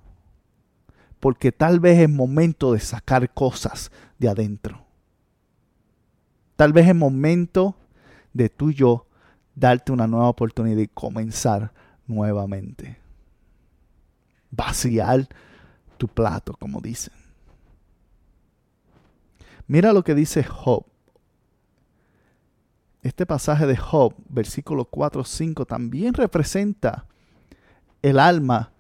Porque 1.21 1.51
tal 1.51 1.81
vez 1.81 1.99
es 1.99 2.09
momento 2.09 2.73
de 2.73 2.81
sacar 2.81 3.33
cosas 3.35 3.91
de 4.19 4.29
adentro. 4.29 4.85
Tal 6.57 6.73
vez 6.73 6.89
es 6.89 6.95
momento 6.95 7.77
de 8.33 8.49
tú 8.49 8.71
y 8.71 8.75
yo 8.75 9.07
darte 9.59 9.93
una 9.93 10.07
nueva 10.07 10.29
oportunidad 10.29 10.81
y 10.81 10.89
comenzar 10.89 11.73
nuevamente. 12.07 12.99
Vaciar 14.51 15.29
tu 15.97 16.09
plato, 16.09 16.55
como 16.55 16.81
dicen. 16.81 17.15
Mira 19.67 19.93
lo 19.93 20.03
que 20.03 20.15
dice 20.15 20.43
Job 20.43 20.87
este 23.03 23.27
pasaje 23.27 23.67
de 23.67 23.77
Job, 23.77 24.15
versículo 24.29 24.85
4, 24.85 25.25
5, 25.25 25.67
también 25.67 26.15
representa 26.15 27.07
el 28.03 28.19
alma 28.19 28.73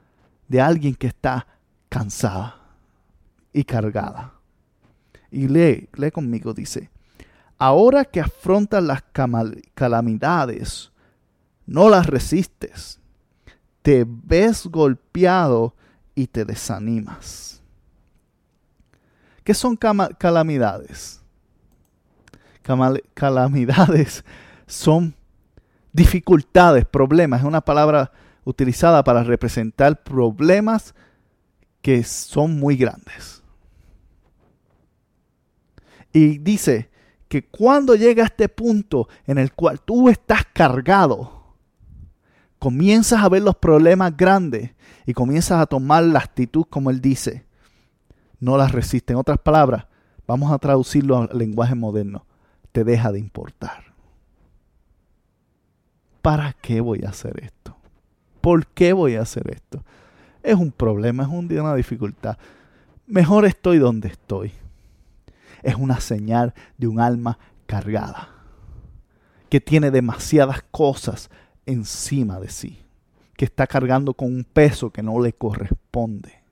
de 0.49 0.61
alguien 0.61 0.94
que 0.94 1.06
está 1.06 1.47
cansada 1.88 2.61
y 3.52 3.64
cargada. 3.64 4.35
Y 5.30 5.49
lee, 5.49 5.88
lee 5.94 6.11
conmigo, 6.11 6.52
dice, 6.52 6.90
ahora 7.58 8.04
que 8.04 8.20
afrontan 8.20 8.86
las 8.86 9.02
calamidades, 9.74 10.92
no 11.66 11.88
las 11.88 12.06
resistes. 12.06 13.00
Te 13.82 14.04
ves 14.06 14.66
golpeado 14.66 15.74
y 16.14 16.28
te 16.28 16.44
desanimas. 16.44 17.62
¿Qué 19.44 19.54
son 19.54 19.76
calamidades? 19.76 21.22
Calamidades 23.14 24.24
son 24.66 25.14
dificultades, 25.92 26.84
problemas. 26.84 27.40
Es 27.40 27.46
una 27.46 27.62
palabra 27.62 28.12
utilizada 28.44 29.02
para 29.04 29.24
representar 29.24 30.02
problemas 30.02 30.94
que 31.80 32.04
son 32.04 32.58
muy 32.58 32.76
grandes. 32.76 33.42
Y 36.12 36.38
dice 36.38 36.90
que 37.28 37.47
cuando 37.47 37.94
llega 37.94 38.23
a 38.23 38.26
este 38.26 38.49
punto 38.49 39.08
en 39.26 39.38
el 39.38 39.52
cual 39.52 39.80
tú 39.80 40.08
estás 40.08 40.44
cargado, 40.52 41.38
comienzas 42.58 43.23
a 43.23 43.28
ver 43.28 43.42
los 43.42 43.56
problemas 43.56 44.16
grandes 44.16 44.73
y 45.06 45.12
comienzas 45.12 45.61
a 45.61 45.66
tomar 45.66 46.04
la 46.04 46.18
actitud 46.18 46.64
como 46.68 46.90
él 46.90 47.00
dice. 47.00 47.47
No 48.40 48.56
las 48.56 48.73
resiste. 48.73 49.12
En 49.12 49.18
otras 49.18 49.38
palabras, 49.38 49.87
vamos 50.26 50.52
a 50.52 50.58
traducirlo 50.58 51.18
al 51.18 51.30
lenguaje 51.38 51.75
moderno. 51.75 52.26
Te 52.73 52.85
deja 52.85 53.12
de 53.12 53.18
importar. 53.18 53.85
¿Para 56.23 56.52
qué 56.54 56.80
voy 56.80 57.02
a 57.04 57.11
hacer 57.11 57.42
esto? 57.42 57.76
¿Por 58.40 58.66
qué 58.66 58.92
voy 58.92 59.16
a 59.16 59.23
hacer 59.23 59.50
esto? 59.50 59.85
Es 60.42 60.54
un 60.54 60.70
problema, 60.70 61.25
es 61.25 61.28
un 61.28 61.50
una 61.58 61.75
dificultad. 61.75 62.38
Mejor 63.06 63.44
estoy 63.44 63.78
donde 63.78 64.08
estoy. 64.08 64.52
Es 65.62 65.74
una 65.74 66.00
señal 66.00 66.54
de 66.76 66.86
un 66.86 67.00
alma 67.00 67.38
cargada, 67.66 68.30
que 69.48 69.60
tiene 69.60 69.90
demasiadas 69.90 70.64
cosas 70.70 71.30
encima 71.66 72.40
de 72.40 72.48
sí, 72.48 72.84
que 73.36 73.44
está 73.44 73.66
cargando 73.66 74.14
con 74.14 74.34
un 74.34 74.44
peso 74.44 74.90
que 74.90 75.02
no 75.02 75.20
le 75.20 75.32
corresponde. 75.32 76.42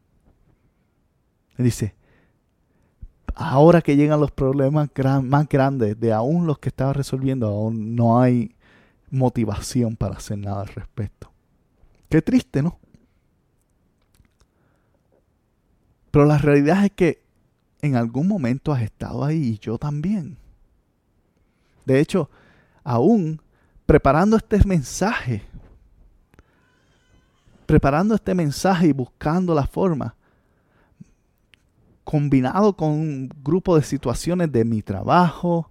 dice, 1.56 1.94
ahora 3.34 3.82
que 3.82 3.96
llegan 3.96 4.20
los 4.20 4.30
problemas 4.30 4.90
más 5.22 5.48
grandes 5.48 5.98
de 5.98 6.12
aún 6.12 6.46
los 6.46 6.58
que 6.58 6.68
estaba 6.68 6.92
resolviendo, 6.92 7.48
aún 7.48 7.94
no 7.94 8.20
hay 8.20 8.54
motivación 9.10 9.96
para 9.96 10.16
hacer 10.16 10.38
nada 10.38 10.62
al 10.62 10.68
respecto. 10.68 11.32
Qué 12.08 12.22
triste, 12.22 12.62
¿no? 12.62 12.78
Pero 16.10 16.24
la 16.24 16.38
realidad 16.38 16.84
es 16.84 16.92
que 16.92 17.25
en 17.82 17.96
algún 17.96 18.28
momento 18.28 18.72
has 18.72 18.82
estado 18.82 19.24
ahí 19.24 19.54
y 19.54 19.58
yo 19.58 19.78
también. 19.78 20.36
De 21.84 22.00
hecho, 22.00 22.28
aún 22.82 23.40
preparando 23.86 24.36
este 24.36 24.64
mensaje, 24.64 25.42
preparando 27.64 28.14
este 28.14 28.34
mensaje 28.34 28.88
y 28.88 28.92
buscando 28.92 29.54
la 29.54 29.66
forma, 29.66 30.16
combinado 32.04 32.76
con 32.76 32.90
un 32.90 33.28
grupo 33.42 33.76
de 33.76 33.82
situaciones 33.82 34.50
de 34.52 34.64
mi 34.64 34.82
trabajo, 34.82 35.70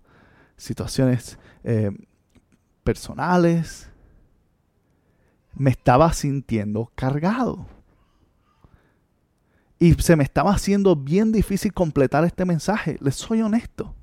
situaciones 0.57 1.37
eh, 1.63 1.91
personales, 2.83 3.89
me 5.53 5.71
estaba 5.71 6.11
sintiendo 6.13 6.91
cargado. 6.95 7.65
Y 9.79 9.93
se 9.95 10.15
me 10.15 10.23
estaba 10.23 10.51
haciendo 10.51 10.95
bien 10.95 11.31
difícil 11.31 11.73
completar 11.73 12.23
este 12.23 12.45
mensaje. 12.45 12.97
Les 13.01 13.15
soy 13.15 13.41
honesto. 13.41 13.93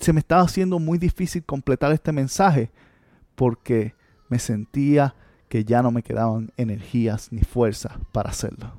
Se 0.00 0.12
me 0.12 0.20
estaba 0.20 0.42
haciendo 0.42 0.78
muy 0.78 0.98
difícil 0.98 1.44
completar 1.44 1.92
este 1.92 2.12
mensaje 2.12 2.70
porque 3.34 3.94
me 4.28 4.38
sentía 4.38 5.14
que 5.48 5.64
ya 5.64 5.82
no 5.82 5.90
me 5.90 6.02
quedaban 6.02 6.50
energías 6.56 7.30
ni 7.30 7.42
fuerzas 7.42 7.92
para 8.10 8.30
hacerlo. 8.30 8.72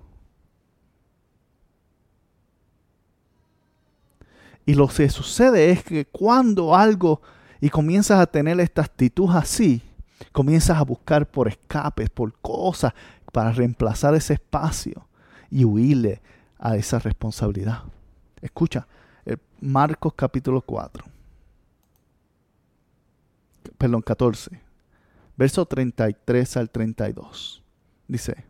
Y 4.66 4.74
lo 4.74 4.88
que 4.90 5.08
sucede 5.10 5.70
es 5.70 5.84
que 5.84 6.06
cuando 6.06 6.76
algo 6.76 7.22
y 7.62 7.70
comienzas 7.70 8.20
a 8.20 8.26
tener 8.26 8.60
esta 8.60 8.82
actitud 8.82 9.30
así, 9.34 9.82
comienzas 10.34 10.78
a 10.78 10.84
buscar 10.84 11.26
por 11.26 11.48
escapes, 11.48 12.10
por 12.10 12.34
cosas 12.42 12.94
para 13.38 13.52
reemplazar 13.52 14.16
ese 14.16 14.34
espacio 14.34 15.08
y 15.52 15.64
huirle 15.64 16.24
a 16.58 16.76
esa 16.76 16.98
responsabilidad. 16.98 17.84
Escucha, 18.42 18.88
Marcos 19.62 20.16
capítulo 20.16 20.60
4, 20.60 21.06
perdón, 23.78 24.02
14, 24.02 24.60
verso 25.36 25.68
33 25.68 26.58
al 26.58 26.72
32. 26.72 27.62
Dice, 28.08 28.44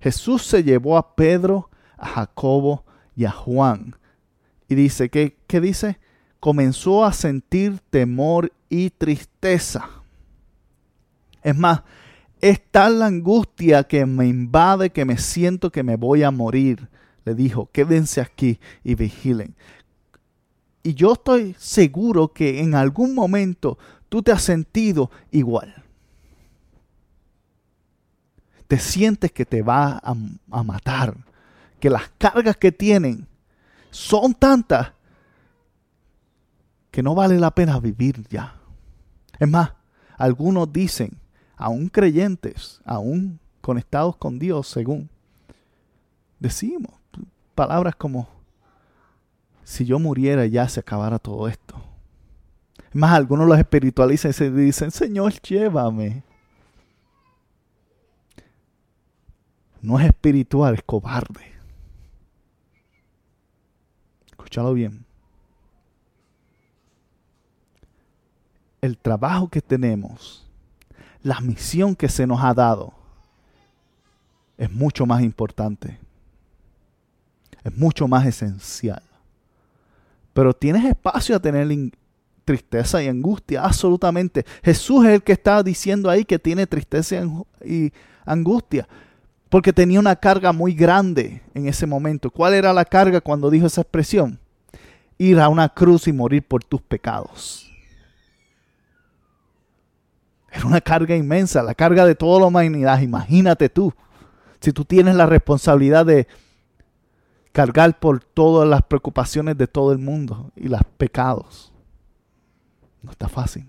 Jesús 0.00 0.46
se 0.46 0.64
llevó 0.64 0.96
a 0.96 1.14
Pedro, 1.14 1.68
a 1.98 2.06
Jacobo 2.06 2.86
y 3.14 3.26
a 3.26 3.32
Juan. 3.32 3.96
Y 4.66 4.76
dice, 4.76 5.10
¿qué, 5.10 5.36
qué 5.46 5.60
dice? 5.60 5.98
Comenzó 6.40 7.04
a 7.04 7.12
sentir 7.12 7.80
temor 7.90 8.50
y 8.70 8.88
tristeza. 8.88 9.90
Es 11.42 11.54
más, 11.54 11.82
es 12.44 12.60
tal 12.70 12.98
la 12.98 13.06
angustia 13.06 13.84
que 13.84 14.04
me 14.04 14.26
invade 14.26 14.90
que 14.90 15.06
me 15.06 15.16
siento 15.16 15.72
que 15.72 15.82
me 15.82 15.96
voy 15.96 16.24
a 16.24 16.30
morir. 16.30 16.90
Le 17.24 17.34
dijo, 17.34 17.70
quédense 17.72 18.20
aquí 18.20 18.60
y 18.82 18.94
vigilen. 18.96 19.54
Y 20.82 20.92
yo 20.92 21.14
estoy 21.14 21.56
seguro 21.58 22.34
que 22.34 22.60
en 22.60 22.74
algún 22.74 23.14
momento 23.14 23.78
tú 24.10 24.22
te 24.22 24.30
has 24.30 24.42
sentido 24.42 25.10
igual. 25.30 25.74
Te 28.68 28.78
sientes 28.78 29.32
que 29.32 29.46
te 29.46 29.62
va 29.62 29.98
a, 30.04 30.14
a 30.50 30.62
matar, 30.62 31.16
que 31.80 31.88
las 31.88 32.10
cargas 32.18 32.58
que 32.58 32.72
tienen 32.72 33.26
son 33.90 34.34
tantas 34.34 34.92
que 36.90 37.02
no 37.02 37.14
vale 37.14 37.40
la 37.40 37.54
pena 37.54 37.80
vivir 37.80 38.22
ya. 38.28 38.60
Es 39.38 39.48
más, 39.48 39.72
algunos 40.18 40.70
dicen 40.70 41.23
aún 41.64 41.88
creyentes, 41.88 42.82
aún 42.84 43.40
conectados 43.62 44.16
con 44.16 44.38
Dios, 44.38 44.68
según 44.68 45.08
decimos, 46.38 46.92
palabras 47.54 47.96
como, 47.96 48.28
si 49.62 49.86
yo 49.86 49.98
muriera 49.98 50.44
ya 50.44 50.68
se 50.68 50.80
acabara 50.80 51.18
todo 51.18 51.48
esto. 51.48 51.82
Más 52.92 53.14
algunos 53.14 53.48
los 53.48 53.58
espiritualizan 53.58 54.32
y 54.32 54.34
se 54.34 54.50
dicen, 54.50 54.90
Señor, 54.90 55.32
llévame. 55.40 56.22
No 59.80 59.98
es 59.98 60.04
espiritual, 60.04 60.74
es 60.74 60.82
cobarde. 60.82 61.50
Escúchalo 64.26 64.74
bien. 64.74 65.06
El 68.82 68.98
trabajo 68.98 69.48
que 69.48 69.62
tenemos 69.62 70.43
la 71.24 71.40
misión 71.40 71.96
que 71.96 72.08
se 72.08 72.26
nos 72.26 72.44
ha 72.44 72.54
dado 72.54 72.92
es 74.56 74.70
mucho 74.70 75.06
más 75.06 75.22
importante. 75.22 75.98
Es 77.64 77.76
mucho 77.76 78.06
más 78.06 78.26
esencial. 78.26 79.02
Pero 80.34 80.52
tienes 80.52 80.84
espacio 80.84 81.34
a 81.34 81.40
tener 81.40 81.66
tristeza 82.44 83.02
y 83.02 83.08
angustia, 83.08 83.62
absolutamente. 83.64 84.44
Jesús 84.62 85.06
es 85.06 85.12
el 85.12 85.22
que 85.22 85.32
está 85.32 85.62
diciendo 85.62 86.10
ahí 86.10 86.26
que 86.26 86.38
tiene 86.38 86.66
tristeza 86.66 87.16
y 87.64 87.90
angustia, 88.26 88.86
porque 89.48 89.72
tenía 89.72 90.00
una 90.00 90.16
carga 90.16 90.52
muy 90.52 90.74
grande 90.74 91.40
en 91.54 91.66
ese 91.66 91.86
momento. 91.86 92.30
¿Cuál 92.30 92.52
era 92.52 92.72
la 92.74 92.84
carga 92.84 93.22
cuando 93.22 93.48
dijo 93.48 93.66
esa 93.66 93.80
expresión? 93.80 94.38
Ir 95.16 95.40
a 95.40 95.48
una 95.48 95.70
cruz 95.70 96.06
y 96.06 96.12
morir 96.12 96.42
por 96.42 96.62
tus 96.62 96.82
pecados. 96.82 97.63
Era 100.54 100.68
una 100.68 100.80
carga 100.80 101.16
inmensa, 101.16 101.64
la 101.64 101.74
carga 101.74 102.06
de 102.06 102.14
toda 102.14 102.38
la 102.38 102.46
humanidad. 102.46 103.00
Imagínate 103.00 103.68
tú, 103.68 103.92
si 104.60 104.72
tú 104.72 104.84
tienes 104.84 105.16
la 105.16 105.26
responsabilidad 105.26 106.06
de 106.06 106.28
cargar 107.50 107.98
por 107.98 108.22
todas 108.22 108.68
las 108.68 108.82
preocupaciones 108.82 109.58
de 109.58 109.66
todo 109.66 109.90
el 109.90 109.98
mundo 109.98 110.52
y 110.54 110.68
los 110.68 110.80
pecados. 110.96 111.72
No 113.02 113.10
está 113.10 113.28
fácil. 113.28 113.66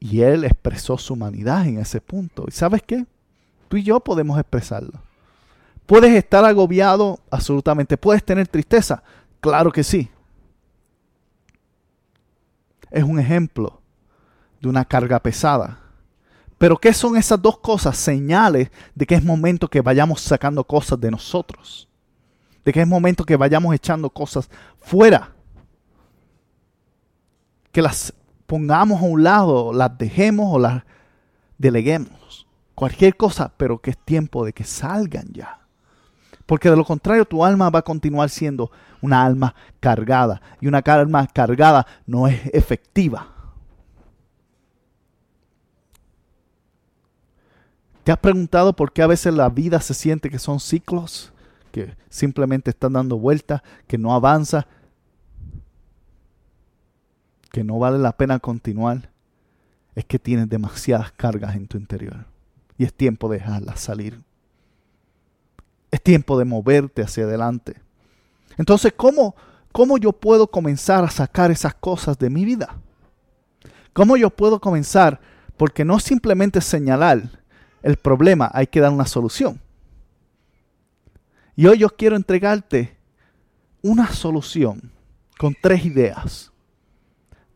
Y 0.00 0.22
él 0.22 0.44
expresó 0.44 0.98
su 0.98 1.14
humanidad 1.14 1.66
en 1.68 1.78
ese 1.78 2.00
punto. 2.00 2.44
¿Y 2.48 2.50
sabes 2.50 2.82
qué? 2.82 3.06
Tú 3.68 3.76
y 3.76 3.84
yo 3.84 4.00
podemos 4.00 4.38
expresarlo. 4.38 5.00
¿Puedes 5.86 6.12
estar 6.12 6.44
agobiado? 6.44 7.20
Absolutamente. 7.30 7.96
¿Puedes 7.96 8.24
tener 8.24 8.48
tristeza? 8.48 9.04
Claro 9.40 9.70
que 9.70 9.84
sí 9.84 10.10
es 12.94 13.02
un 13.02 13.18
ejemplo 13.18 13.82
de 14.60 14.68
una 14.68 14.84
carga 14.84 15.18
pesada. 15.18 15.80
Pero 16.58 16.78
¿qué 16.78 16.92
son 16.94 17.16
esas 17.16 17.42
dos 17.42 17.58
cosas? 17.58 17.96
Señales 17.96 18.70
de 18.94 19.04
que 19.04 19.16
es 19.16 19.24
momento 19.24 19.68
que 19.68 19.80
vayamos 19.80 20.20
sacando 20.20 20.62
cosas 20.62 21.00
de 21.00 21.10
nosotros. 21.10 21.88
De 22.64 22.72
que 22.72 22.80
es 22.80 22.86
momento 22.86 23.24
que 23.24 23.36
vayamos 23.36 23.74
echando 23.74 24.08
cosas 24.08 24.48
fuera. 24.80 25.32
que 27.72 27.82
las 27.82 28.14
pongamos 28.46 29.02
a 29.02 29.04
un 29.04 29.24
lado, 29.24 29.72
las 29.72 29.98
dejemos 29.98 30.54
o 30.54 30.60
las 30.60 30.84
deleguemos. 31.58 32.46
Cualquier 32.76 33.16
cosa, 33.16 33.52
pero 33.56 33.80
que 33.80 33.90
es 33.90 33.98
tiempo 33.98 34.44
de 34.44 34.52
que 34.52 34.62
salgan 34.62 35.26
ya. 35.32 35.63
Porque 36.46 36.70
de 36.70 36.76
lo 36.76 36.84
contrario 36.84 37.24
tu 37.24 37.44
alma 37.44 37.70
va 37.70 37.78
a 37.78 37.82
continuar 37.82 38.28
siendo 38.28 38.70
una 39.00 39.24
alma 39.24 39.54
cargada. 39.80 40.40
Y 40.60 40.66
una 40.66 40.78
alma 40.78 41.26
cargada 41.26 41.86
no 42.06 42.28
es 42.28 42.40
efectiva. 42.52 43.28
¿Te 48.02 48.12
has 48.12 48.18
preguntado 48.18 48.74
por 48.74 48.92
qué 48.92 49.00
a 49.00 49.06
veces 49.06 49.32
la 49.32 49.48
vida 49.48 49.80
se 49.80 49.94
siente 49.94 50.28
que 50.28 50.38
son 50.38 50.60
ciclos? 50.60 51.32
Que 51.72 51.96
simplemente 52.10 52.70
están 52.70 52.92
dando 52.92 53.18
vueltas, 53.18 53.62
que 53.86 53.96
no 53.96 54.12
avanza, 54.14 54.66
que 57.50 57.64
no 57.64 57.78
vale 57.78 57.98
la 57.98 58.12
pena 58.12 58.38
continuar. 58.38 59.10
Es 59.94 60.04
que 60.04 60.18
tienes 60.18 60.50
demasiadas 60.50 61.12
cargas 61.12 61.56
en 61.56 61.66
tu 61.66 61.78
interior. 61.78 62.26
Y 62.76 62.84
es 62.84 62.92
tiempo 62.92 63.30
de 63.30 63.38
dejarlas 63.38 63.80
salir. 63.80 64.20
Es 65.94 66.02
tiempo 66.02 66.36
de 66.36 66.44
moverte 66.44 67.02
hacia 67.02 67.22
adelante. 67.22 67.76
Entonces, 68.58 68.92
¿cómo, 68.96 69.36
¿cómo 69.70 69.96
yo 69.96 70.10
puedo 70.12 70.48
comenzar 70.48 71.04
a 71.04 71.08
sacar 71.08 71.52
esas 71.52 71.72
cosas 71.72 72.18
de 72.18 72.30
mi 72.30 72.44
vida? 72.44 72.80
¿Cómo 73.92 74.16
yo 74.16 74.28
puedo 74.30 74.60
comenzar? 74.60 75.20
Porque 75.56 75.84
no 75.84 76.00
simplemente 76.00 76.60
señalar 76.60 77.30
el 77.80 77.96
problema, 77.96 78.50
hay 78.52 78.66
que 78.66 78.80
dar 78.80 78.90
una 78.90 79.06
solución. 79.06 79.60
Y 81.54 81.66
hoy 81.66 81.78
yo 81.78 81.88
quiero 81.90 82.16
entregarte 82.16 82.96
una 83.80 84.08
solución 84.08 84.90
con 85.38 85.54
tres 85.62 85.84
ideas. 85.84 86.50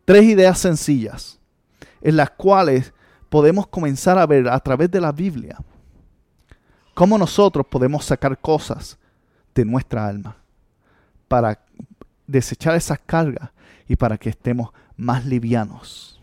Tres 0.05 0.23
ideas 0.23 0.61
sencillas 0.61 1.41
en 2.01 2.17
las 2.17 2.31
cuales 2.31 2.93
podemos 3.31 3.67
comenzar 3.67 4.17
a 4.17 4.27
ver 4.29 4.49
a 4.49 4.61
través 4.61 4.93
de 4.93 5.01
la 5.01 5.11
Biblia 5.11 5.59
cómo 6.99 7.17
nosotros 7.17 7.65
podemos 7.65 8.05
sacar 8.05 8.37
cosas 8.37 8.99
de 9.55 9.65
nuestra 9.65 10.05
alma 10.05 10.35
para 11.29 11.61
desechar 12.27 12.75
esas 12.75 12.99
cargas 12.99 13.51
y 13.87 13.95
para 13.95 14.19
que 14.19 14.31
estemos 14.31 14.71
más 14.97 15.25
livianos 15.25 16.21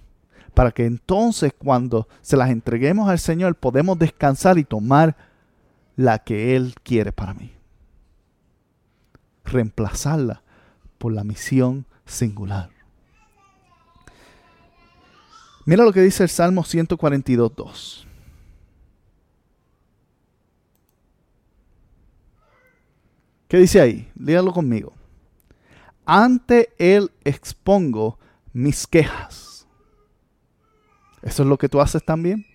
para 0.53 0.71
que 0.71 0.85
entonces 0.85 1.53
cuando 1.57 2.09
se 2.21 2.35
las 2.35 2.49
entreguemos 2.49 3.07
al 3.07 3.19
Señor 3.19 3.55
podemos 3.55 3.97
descansar 3.97 4.57
y 4.57 4.65
tomar 4.65 5.15
la 5.95 6.19
que 6.19 6.57
Él 6.57 6.75
quiere 6.83 7.13
para 7.13 7.33
mí. 7.33 7.53
Reemplazarla 9.45 10.41
por 10.97 11.13
la 11.13 11.23
misión 11.23 11.85
singular. 12.05 12.69
Mira 15.63 15.85
lo 15.85 15.93
que 15.93 16.01
dice 16.01 16.23
el 16.23 16.29
Salmo 16.29 16.63
142.2. 16.63 18.05
¿Qué 23.47 23.58
dice 23.58 23.81
ahí? 23.81 24.12
Léalo 24.15 24.53
conmigo. 24.53 24.93
Ante 26.05 26.73
Él 26.77 27.12
expongo 27.23 28.19
mis 28.53 28.86
quejas 28.86 29.55
¿Eso 31.25 31.41
es 31.41 31.49
lo 31.49 31.58
que 31.58 31.67
tú 31.67 31.81
haces 31.81 32.05
también? 32.05 32.45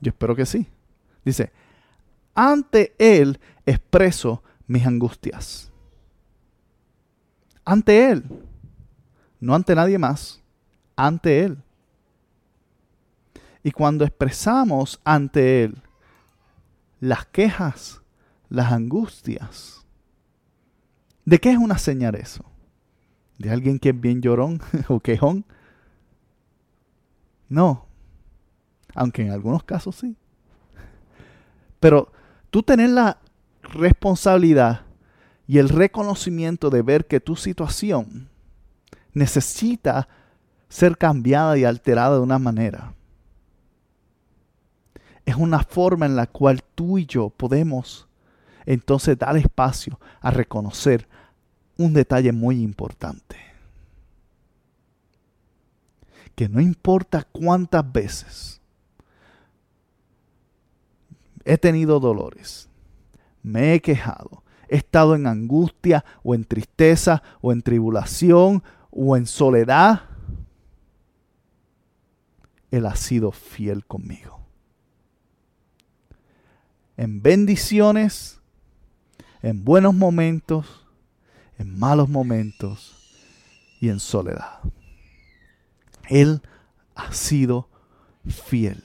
Yo 0.00 0.08
espero 0.08 0.34
que 0.34 0.46
sí. 0.46 0.66
Dice, 1.22 1.52
ante 2.34 2.94
Él 2.98 3.38
expreso 3.66 4.42
mis 4.66 4.86
angustias. 4.86 5.70
Ante 7.62 8.10
Él. 8.10 8.24
No 9.38 9.54
ante 9.54 9.74
nadie 9.74 9.98
más. 9.98 10.42
Ante 10.96 11.44
Él. 11.44 11.58
Y 13.62 13.70
cuando 13.70 14.04
expresamos 14.04 14.98
ante 15.04 15.64
Él 15.64 15.82
las 17.00 17.26
quejas, 17.26 18.01
las 18.52 18.70
angustias, 18.70 19.86
¿de 21.24 21.40
qué 21.40 21.52
es 21.52 21.56
una 21.56 21.78
señal 21.78 22.14
eso? 22.16 22.44
¿De 23.38 23.50
alguien 23.50 23.78
que 23.78 23.88
es 23.88 24.00
bien 24.00 24.20
llorón 24.20 24.60
o 24.88 25.00
quejón? 25.00 25.46
No. 27.48 27.86
Aunque 28.94 29.22
en 29.22 29.30
algunos 29.30 29.64
casos 29.64 29.96
sí. 29.96 30.16
Pero 31.80 32.12
tú 32.50 32.62
tener 32.62 32.90
la 32.90 33.18
responsabilidad 33.62 34.82
y 35.46 35.56
el 35.56 35.70
reconocimiento 35.70 36.68
de 36.68 36.82
ver 36.82 37.06
que 37.06 37.20
tu 37.20 37.36
situación 37.36 38.28
necesita 39.14 40.08
ser 40.68 40.98
cambiada 40.98 41.56
y 41.56 41.64
alterada 41.64 42.16
de 42.16 42.22
una 42.22 42.38
manera. 42.38 42.92
Es 45.24 45.36
una 45.36 45.60
forma 45.60 46.04
en 46.04 46.16
la 46.16 46.26
cual 46.26 46.62
tú 46.74 46.98
y 46.98 47.06
yo 47.06 47.30
podemos 47.30 48.08
entonces 48.66 49.18
dar 49.18 49.36
espacio 49.36 49.98
a 50.20 50.30
reconocer 50.30 51.08
un 51.76 51.92
detalle 51.92 52.32
muy 52.32 52.62
importante 52.62 53.36
que 56.34 56.48
no 56.48 56.60
importa 56.60 57.26
cuántas 57.30 57.90
veces 57.92 58.60
he 61.44 61.58
tenido 61.58 62.00
dolores, 62.00 62.68
me 63.42 63.74
he 63.74 63.80
quejado, 63.80 64.42
he 64.68 64.76
estado 64.76 65.14
en 65.14 65.26
angustia 65.26 66.04
o 66.22 66.34
en 66.34 66.44
tristeza 66.44 67.22
o 67.40 67.52
en 67.52 67.62
tribulación 67.62 68.62
o 68.90 69.16
en 69.16 69.26
soledad, 69.26 70.02
Él 72.70 72.86
ha 72.86 72.96
sido 72.96 73.32
fiel 73.32 73.84
conmigo. 73.84 74.40
En 76.96 77.22
bendiciones, 77.22 78.41
en 79.42 79.64
buenos 79.64 79.94
momentos, 79.94 80.86
en 81.58 81.78
malos 81.78 82.08
momentos 82.08 82.94
y 83.80 83.88
en 83.88 83.98
soledad. 83.98 84.60
Él 86.08 86.40
ha 86.94 87.12
sido 87.12 87.68
fiel. 88.26 88.82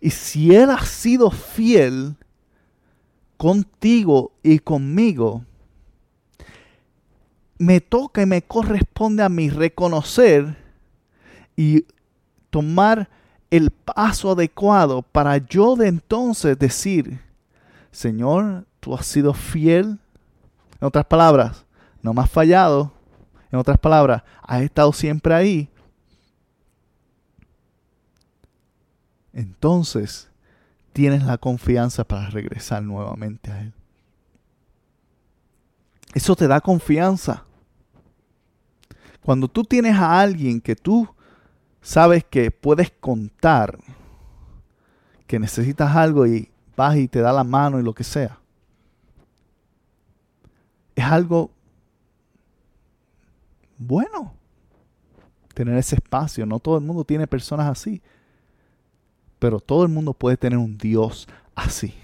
Y 0.00 0.10
si 0.10 0.54
Él 0.54 0.70
ha 0.70 0.84
sido 0.84 1.30
fiel 1.30 2.16
contigo 3.36 4.32
y 4.42 4.58
conmigo, 4.58 5.44
me 7.58 7.80
toca 7.80 8.22
y 8.22 8.26
me 8.26 8.42
corresponde 8.42 9.22
a 9.22 9.28
mí 9.28 9.48
reconocer 9.48 10.56
y 11.56 11.86
tomar 12.50 13.08
el 13.50 13.70
paso 13.70 14.32
adecuado 14.32 15.02
para 15.02 15.36
yo 15.38 15.76
de 15.76 15.86
entonces 15.86 16.58
decir, 16.58 17.20
Señor, 17.92 18.66
tú 18.82 18.94
has 18.94 19.06
sido 19.06 19.32
fiel. 19.32 19.98
En 20.80 20.86
otras 20.88 21.06
palabras, 21.06 21.64
no 22.02 22.12
me 22.12 22.20
has 22.20 22.30
fallado. 22.30 22.92
En 23.50 23.58
otras 23.58 23.78
palabras, 23.78 24.22
has 24.42 24.62
estado 24.62 24.92
siempre 24.92 25.32
ahí. 25.32 25.72
entonces 29.32 30.28
tienes 30.92 31.24
la 31.24 31.38
confianza 31.38 32.04
para 32.04 32.28
regresar 32.28 32.82
nuevamente 32.82 33.50
a 33.50 33.62
Él. 33.62 33.72
Eso 36.14 36.36
te 36.36 36.46
da 36.46 36.60
confianza. 36.60 37.44
Cuando 39.22 39.48
tú 39.48 39.64
tienes 39.64 39.96
a 39.96 40.20
alguien 40.20 40.60
que 40.60 40.76
tú 40.76 41.08
sabes 41.80 42.24
que 42.24 42.50
puedes 42.50 42.90
contar, 42.90 43.78
que 45.26 45.38
necesitas 45.38 45.96
algo 45.96 46.26
y 46.26 46.50
vas 46.76 46.96
y 46.96 47.08
te 47.08 47.20
da 47.20 47.32
la 47.32 47.44
mano 47.44 47.80
y 47.80 47.82
lo 47.82 47.94
que 47.94 48.04
sea, 48.04 48.41
es 50.94 51.04
algo 51.04 51.50
bueno 53.78 54.34
tener 55.54 55.76
ese 55.76 55.96
espacio. 55.96 56.46
No 56.46 56.58
todo 56.58 56.78
el 56.78 56.84
mundo 56.84 57.04
tiene 57.04 57.26
personas 57.26 57.66
así. 57.66 58.02
Pero 59.38 59.60
todo 59.60 59.82
el 59.82 59.88
mundo 59.88 60.12
puede 60.14 60.36
tener 60.36 60.58
un 60.58 60.78
Dios 60.78 61.28
así. 61.54 61.94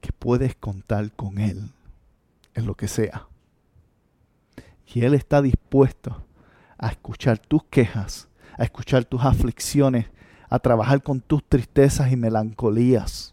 Que 0.00 0.12
puedes 0.12 0.54
contar 0.56 1.12
con 1.12 1.38
Él 1.38 1.70
en 2.54 2.66
lo 2.66 2.74
que 2.74 2.88
sea. 2.88 3.28
Y 4.86 5.04
Él 5.04 5.14
está 5.14 5.40
dispuesto 5.40 6.24
a 6.78 6.88
escuchar 6.88 7.38
tus 7.38 7.64
quejas, 7.64 8.28
a 8.58 8.64
escuchar 8.64 9.04
tus 9.04 9.22
aflicciones, 9.22 10.06
a 10.48 10.58
trabajar 10.58 11.02
con 11.02 11.20
tus 11.20 11.42
tristezas 11.44 12.10
y 12.12 12.16
melancolías. 12.16 13.31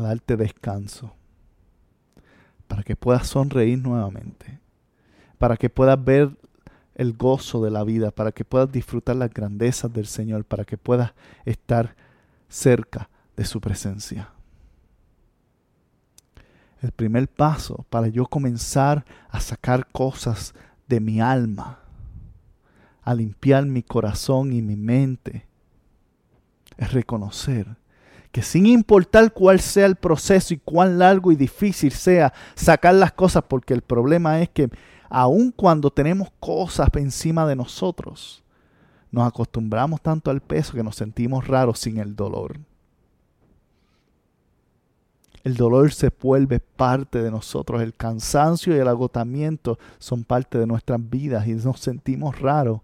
A 0.00 0.02
darte 0.02 0.38
descanso 0.38 1.12
para 2.66 2.82
que 2.82 2.96
puedas 2.96 3.26
sonreír 3.26 3.78
nuevamente, 3.78 4.58
para 5.36 5.58
que 5.58 5.68
puedas 5.68 6.02
ver 6.02 6.38
el 6.94 7.12
gozo 7.12 7.62
de 7.62 7.70
la 7.70 7.84
vida, 7.84 8.10
para 8.10 8.32
que 8.32 8.42
puedas 8.42 8.72
disfrutar 8.72 9.16
las 9.16 9.28
grandezas 9.28 9.92
del 9.92 10.06
Señor, 10.06 10.46
para 10.46 10.64
que 10.64 10.78
puedas 10.78 11.12
estar 11.44 11.96
cerca 12.48 13.10
de 13.36 13.44
su 13.44 13.60
presencia. 13.60 14.30
el 16.80 16.92
primer 16.92 17.28
paso 17.28 17.84
para 17.90 18.08
yo 18.08 18.24
comenzar 18.24 19.04
a 19.28 19.38
sacar 19.38 19.86
cosas 19.92 20.54
de 20.88 20.98
mi 20.98 21.20
alma, 21.20 21.80
a 23.02 23.12
limpiar 23.12 23.66
mi 23.66 23.82
corazón 23.82 24.54
y 24.54 24.62
mi 24.62 24.76
mente, 24.76 25.46
es 26.78 26.90
reconocer 26.94 27.79
que 28.32 28.42
sin 28.42 28.66
importar 28.66 29.32
cuál 29.32 29.60
sea 29.60 29.86
el 29.86 29.96
proceso 29.96 30.54
y 30.54 30.58
cuán 30.58 30.98
largo 30.98 31.32
y 31.32 31.36
difícil 31.36 31.92
sea 31.92 32.32
sacar 32.54 32.94
las 32.94 33.12
cosas, 33.12 33.44
porque 33.48 33.74
el 33.74 33.82
problema 33.82 34.40
es 34.40 34.48
que 34.48 34.70
aun 35.08 35.50
cuando 35.50 35.90
tenemos 35.90 36.28
cosas 36.38 36.88
encima 36.94 37.46
de 37.46 37.56
nosotros, 37.56 38.44
nos 39.10 39.26
acostumbramos 39.26 40.00
tanto 40.00 40.30
al 40.30 40.40
peso 40.40 40.74
que 40.74 40.84
nos 40.84 40.94
sentimos 40.94 41.48
raros 41.48 41.80
sin 41.80 41.98
el 41.98 42.14
dolor. 42.14 42.60
El 45.42 45.56
dolor 45.56 45.90
se 45.92 46.12
vuelve 46.20 46.60
parte 46.60 47.22
de 47.22 47.30
nosotros, 47.30 47.82
el 47.82 47.94
cansancio 47.94 48.76
y 48.76 48.78
el 48.78 48.86
agotamiento 48.86 49.78
son 49.98 50.22
parte 50.22 50.58
de 50.58 50.66
nuestras 50.66 51.00
vidas 51.08 51.46
y 51.48 51.54
nos 51.54 51.80
sentimos 51.80 52.38
raros 52.40 52.82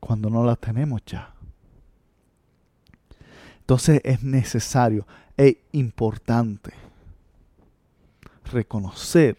cuando 0.00 0.30
no 0.30 0.44
las 0.44 0.58
tenemos 0.58 1.02
ya. 1.06 1.35
Entonces 3.66 4.00
es 4.04 4.22
necesario 4.22 5.08
e 5.36 5.60
importante 5.72 6.72
reconocer 8.52 9.36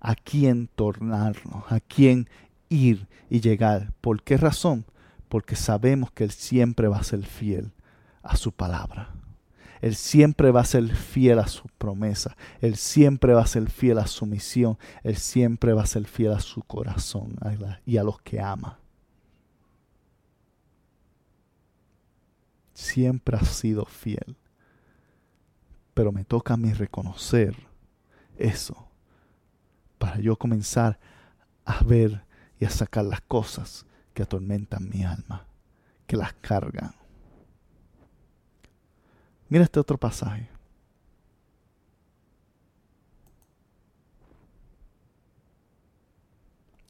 a 0.00 0.14
quién 0.14 0.66
tornarnos, 0.74 1.70
a 1.70 1.78
quién 1.78 2.26
ir 2.70 3.06
y 3.28 3.42
llegar. 3.42 3.92
¿Por 4.00 4.22
qué 4.22 4.38
razón? 4.38 4.86
Porque 5.28 5.56
sabemos 5.56 6.10
que 6.10 6.24
Él 6.24 6.30
siempre 6.30 6.88
va 6.88 6.96
a 6.96 7.04
ser 7.04 7.22
fiel 7.26 7.70
a 8.22 8.34
su 8.36 8.50
palabra. 8.50 9.10
Él 9.82 9.94
siempre 9.94 10.50
va 10.50 10.62
a 10.62 10.64
ser 10.64 10.88
fiel 10.96 11.38
a 11.38 11.48
su 11.48 11.68
promesa. 11.76 12.34
Él 12.62 12.76
siempre 12.76 13.34
va 13.34 13.42
a 13.42 13.46
ser 13.46 13.68
fiel 13.68 13.98
a 13.98 14.06
su 14.06 14.24
misión. 14.24 14.78
Él 15.02 15.16
siempre 15.16 15.74
va 15.74 15.82
a 15.82 15.86
ser 15.86 16.06
fiel 16.06 16.32
a 16.32 16.40
su 16.40 16.62
corazón 16.62 17.36
y 17.84 17.98
a 17.98 18.04
los 18.04 18.22
que 18.22 18.40
ama. 18.40 18.78
Siempre 22.76 23.38
has 23.38 23.48
sido 23.48 23.86
fiel. 23.86 24.36
Pero 25.94 26.12
me 26.12 26.24
toca 26.24 26.54
a 26.54 26.56
mí 26.58 26.72
reconocer 26.74 27.56
eso 28.36 28.86
para 29.98 30.18
yo 30.18 30.36
comenzar 30.36 30.98
a 31.64 31.82
ver 31.82 32.22
y 32.60 32.66
a 32.66 32.70
sacar 32.70 33.06
las 33.06 33.22
cosas 33.22 33.86
que 34.12 34.22
atormentan 34.22 34.90
mi 34.90 35.04
alma, 35.04 35.46
que 36.06 36.16
las 36.18 36.34
cargan. 36.34 36.94
Mira 39.48 39.64
este 39.64 39.80
otro 39.80 39.96
pasaje. 39.96 40.48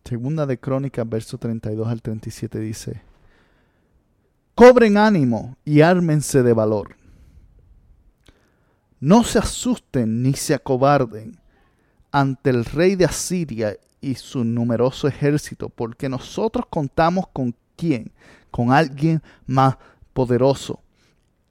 Segunda 0.04 0.46
de 0.46 0.58
Crónicas, 0.58 1.08
verso 1.08 1.38
32 1.38 1.86
al 1.86 2.02
37 2.02 2.58
dice, 2.58 3.02
Cobren 4.56 4.96
ánimo 4.96 5.54
y 5.66 5.82
ármense 5.82 6.42
de 6.42 6.54
valor. 6.54 6.96
No 9.00 9.22
se 9.22 9.38
asusten 9.38 10.22
ni 10.22 10.32
se 10.32 10.54
acobarden 10.54 11.38
ante 12.10 12.48
el 12.48 12.64
rey 12.64 12.96
de 12.96 13.04
Asiria 13.04 13.76
y 14.00 14.14
su 14.14 14.44
numeroso 14.44 15.08
ejército, 15.08 15.68
porque 15.68 16.08
nosotros 16.08 16.64
contamos 16.70 17.26
con 17.34 17.54
quién, 17.76 18.12
con 18.50 18.72
alguien 18.72 19.22
más 19.44 19.76
poderoso. 20.14 20.80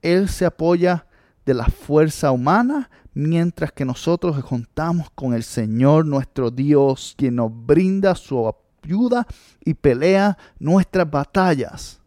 Él 0.02 0.28
se 0.28 0.44
apoya 0.44 1.06
de 1.44 1.54
la 1.54 1.66
fuerza 1.66 2.32
humana, 2.32 2.90
mientras 3.14 3.70
que 3.70 3.84
nosotros 3.84 4.44
contamos 4.44 5.10
con 5.14 5.32
el 5.32 5.44
Señor 5.44 6.06
nuestro 6.06 6.50
Dios, 6.50 7.14
quien 7.16 7.36
nos 7.36 7.52
brinda 7.54 8.16
su 8.16 8.52
ayuda 8.82 9.28
y 9.64 9.74
pelea 9.74 10.36
nuestras 10.58 11.08
batallas. 11.08 12.00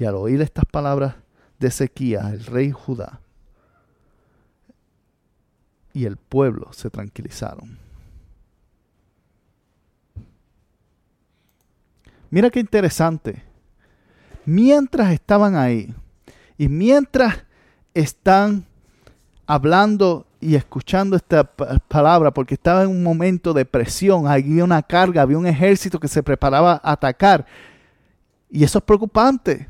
Y 0.00 0.06
al 0.06 0.14
oír 0.14 0.40
estas 0.40 0.64
palabras 0.64 1.14
de 1.58 1.68
Ezequías, 1.68 2.32
el 2.32 2.46
rey 2.46 2.70
Judá, 2.70 3.20
y 5.92 6.06
el 6.06 6.16
pueblo 6.16 6.72
se 6.72 6.88
tranquilizaron. 6.88 7.76
Mira 12.30 12.48
qué 12.48 12.60
interesante. 12.60 13.42
Mientras 14.46 15.12
estaban 15.12 15.54
ahí 15.54 15.94
y 16.56 16.68
mientras 16.68 17.44
están 17.92 18.64
hablando 19.46 20.26
y 20.40 20.54
escuchando 20.54 21.14
esta 21.14 21.44
palabra, 21.44 22.30
porque 22.30 22.54
estaba 22.54 22.84
en 22.84 22.88
un 22.88 23.02
momento 23.02 23.52
de 23.52 23.66
presión, 23.66 24.26
había 24.26 24.64
una 24.64 24.82
carga, 24.82 25.20
había 25.20 25.36
un 25.36 25.46
ejército 25.46 26.00
que 26.00 26.08
se 26.08 26.22
preparaba 26.22 26.80
a 26.82 26.92
atacar. 26.92 27.44
Y 28.48 28.64
eso 28.64 28.78
es 28.78 28.84
preocupante, 28.84 29.68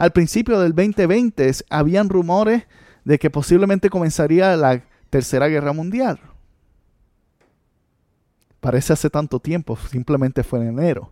al 0.00 0.12
principio 0.12 0.58
del 0.58 0.74
2020 0.74 1.56
habían 1.68 2.08
rumores 2.08 2.66
de 3.04 3.18
que 3.18 3.28
posiblemente 3.28 3.90
comenzaría 3.90 4.56
la 4.56 4.82
Tercera 5.10 5.46
Guerra 5.46 5.74
Mundial. 5.74 6.18
Parece 8.60 8.94
hace 8.94 9.10
tanto 9.10 9.38
tiempo, 9.38 9.76
simplemente 9.76 10.42
fue 10.42 10.60
en 10.60 10.68
enero. 10.68 11.10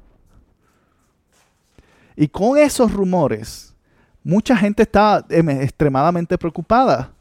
Y 2.16 2.28
con 2.28 2.56
esos 2.56 2.90
rumores, 2.90 3.74
mucha 4.24 4.56
gente 4.56 4.84
estaba 4.84 5.22
em, 5.28 5.50
extremadamente 5.50 6.38
preocupada, 6.38 7.12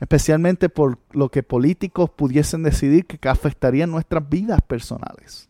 especialmente 0.00 0.68
por 0.68 0.98
lo 1.12 1.28
que 1.28 1.44
políticos 1.44 2.10
pudiesen 2.10 2.64
decidir 2.64 3.06
que 3.06 3.28
afectaría 3.28 3.86
nuestras 3.86 4.28
vidas 4.28 4.60
personales. 4.62 5.48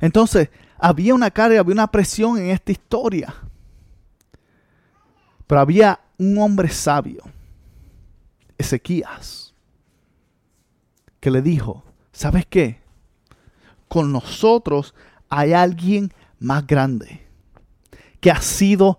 Entonces, 0.00 0.48
había 0.78 1.14
una 1.14 1.30
carga, 1.30 1.60
había 1.60 1.74
una 1.74 1.86
presión 1.86 2.38
en 2.38 2.50
esta 2.50 2.72
historia. 2.72 3.34
Pero 5.46 5.60
había 5.60 6.00
un 6.18 6.38
hombre 6.38 6.68
sabio, 6.68 7.22
Ezequías, 8.56 9.54
que 11.20 11.30
le 11.30 11.42
dijo, 11.42 11.82
¿sabes 12.12 12.46
qué? 12.46 12.80
Con 13.88 14.12
nosotros 14.12 14.94
hay 15.28 15.52
alguien 15.52 16.12
más 16.38 16.66
grande, 16.66 17.26
que 18.20 18.30
ha 18.30 18.40
sido 18.40 18.98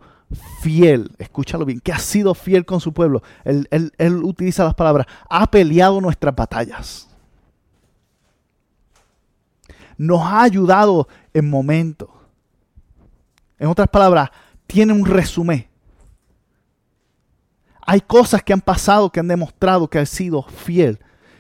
fiel, 0.62 1.12
escúchalo 1.18 1.66
bien, 1.66 1.80
que 1.80 1.92
ha 1.92 2.00
sido 2.00 2.36
fiel 2.36 2.66
con 2.66 2.80
su 2.80 2.94
pueblo. 2.94 3.24
Él, 3.44 3.68
él 3.72 4.24
utiliza 4.24 4.64
las 4.64 4.76
palabras, 4.76 5.08
ha 5.30 5.50
peleado 5.50 6.00
nuestras 6.02 6.36
batallas 6.36 7.08
nos 9.98 10.22
ha 10.22 10.44
ayudado 10.44 11.08
en 11.36 11.50
momentos. 11.50 12.10
En 13.60 13.68
otras 13.68 13.90
palabras, 13.90 14.30
tiene 14.66 14.94
un 14.94 15.06
resumen. 15.06 15.68
Hay 17.82 18.00
cosas 18.00 18.42
que 18.42 18.54
han 18.54 18.62
pasado 18.62 19.12
que 19.12 19.20
han 19.20 19.28
demostrado 19.28 19.90
que 19.90 20.00
ha 20.00 20.06
sido 20.06 20.44
fiel 20.44 20.98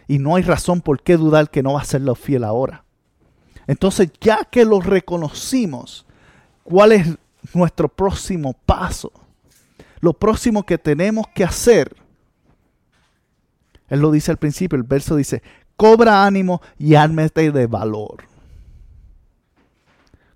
y 0.08 0.20
no 0.20 0.36
hay 0.36 0.44
razón 0.44 0.82
por 0.82 1.02
qué 1.02 1.16
dudar 1.16 1.50
que 1.50 1.64
no 1.64 1.74
va 1.74 1.82
a 1.82 1.86
serlo 1.86 2.14
fiel 2.14 2.44
ahora. 2.44 2.84
Entonces, 3.68 4.12
ya 4.20 4.44
que 4.44 4.66
lo 4.66 4.82
reconocimos, 4.82 6.06
¿cuál 6.64 6.92
es 6.92 7.08
nuestro 7.54 7.88
próximo 7.88 8.54
paso? 8.66 9.14
Lo 10.02 10.12
próximo 10.12 10.64
que 10.64 10.78
tenemos 10.78 11.26
que 11.34 11.46
hacer, 11.46 11.96
él 13.88 14.02
lo 14.02 14.12
dice 14.12 14.30
al 14.30 14.38
principio, 14.38 14.76
el 14.76 14.84
verso 14.84 15.16
dice, 15.16 15.42
cobra 15.78 16.26
ánimo 16.26 16.62
y 16.78 16.96
ármete 16.96 17.50
de 17.52 17.66
valor 17.66 18.35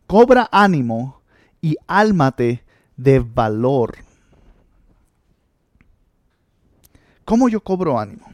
cobra 0.10 0.50
ánimo 0.52 1.22
y 1.62 1.78
álmate 1.86 2.63
de 2.98 3.19
valor. 3.19 3.95
¿Cómo 7.24 7.48
yo 7.48 7.62
cobro 7.62 8.00
ánimo? 8.00 8.26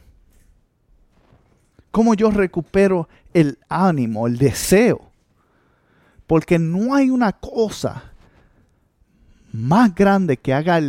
¿Cómo 1.91 2.13
yo 2.13 2.31
recupero 2.31 3.09
el 3.33 3.59
ánimo, 3.67 4.25
el 4.25 4.38
deseo? 4.38 5.11
Porque 6.27 6.59
no 6.59 6.95
hay 6.95 7.09
una 7.09 7.33
cosa 7.33 8.13
más 9.51 9.93
grande 9.93 10.38
que 10.38 10.53
haga 10.53 10.79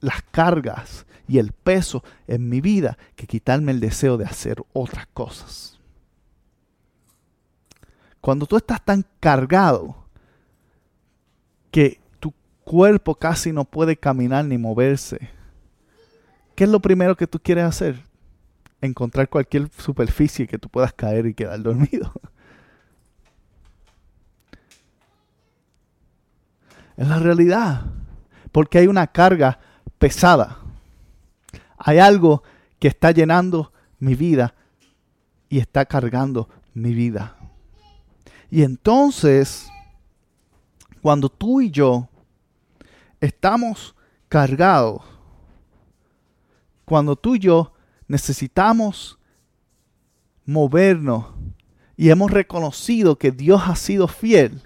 las 0.00 0.22
cargas 0.30 1.04
y 1.28 1.36
el 1.36 1.52
peso 1.52 2.02
en 2.26 2.48
mi 2.48 2.62
vida 2.62 2.96
que 3.16 3.26
quitarme 3.26 3.72
el 3.72 3.80
deseo 3.80 4.16
de 4.16 4.24
hacer 4.24 4.64
otras 4.72 5.06
cosas. 5.12 5.78
Cuando 8.22 8.46
tú 8.46 8.56
estás 8.56 8.82
tan 8.82 9.04
cargado, 9.20 10.01
que 11.72 12.00
tu 12.20 12.32
cuerpo 12.62 13.16
casi 13.16 13.50
no 13.50 13.64
puede 13.64 13.96
caminar 13.96 14.44
ni 14.44 14.58
moverse, 14.58 15.30
¿qué 16.54 16.64
es 16.64 16.70
lo 16.70 16.78
primero 16.78 17.16
que 17.16 17.26
tú 17.26 17.40
quieres 17.40 17.64
hacer? 17.64 18.00
Encontrar 18.80 19.28
cualquier 19.28 19.68
superficie 19.76 20.46
que 20.46 20.58
tú 20.58 20.68
puedas 20.68 20.92
caer 20.92 21.26
y 21.26 21.34
quedar 21.34 21.60
dormido. 21.60 22.12
Es 26.94 27.08
la 27.08 27.18
realidad. 27.18 27.86
Porque 28.52 28.78
hay 28.78 28.86
una 28.86 29.06
carga 29.06 29.58
pesada. 29.98 30.58
Hay 31.78 31.98
algo 31.98 32.42
que 32.78 32.86
está 32.86 33.10
llenando 33.12 33.72
mi 33.98 34.14
vida 34.14 34.54
y 35.48 35.58
está 35.58 35.86
cargando 35.86 36.50
mi 36.74 36.92
vida. 36.94 37.36
Y 38.50 38.62
entonces, 38.62 39.71
cuando 41.02 41.28
tú 41.28 41.60
y 41.60 41.70
yo 41.70 42.08
estamos 43.20 43.94
cargados, 44.28 45.02
cuando 46.84 47.16
tú 47.16 47.34
y 47.34 47.40
yo 47.40 47.72
necesitamos 48.06 49.18
movernos 50.46 51.26
y 51.96 52.10
hemos 52.10 52.30
reconocido 52.30 53.18
que 53.18 53.32
Dios 53.32 53.62
ha 53.66 53.74
sido 53.74 54.06
fiel, 54.06 54.62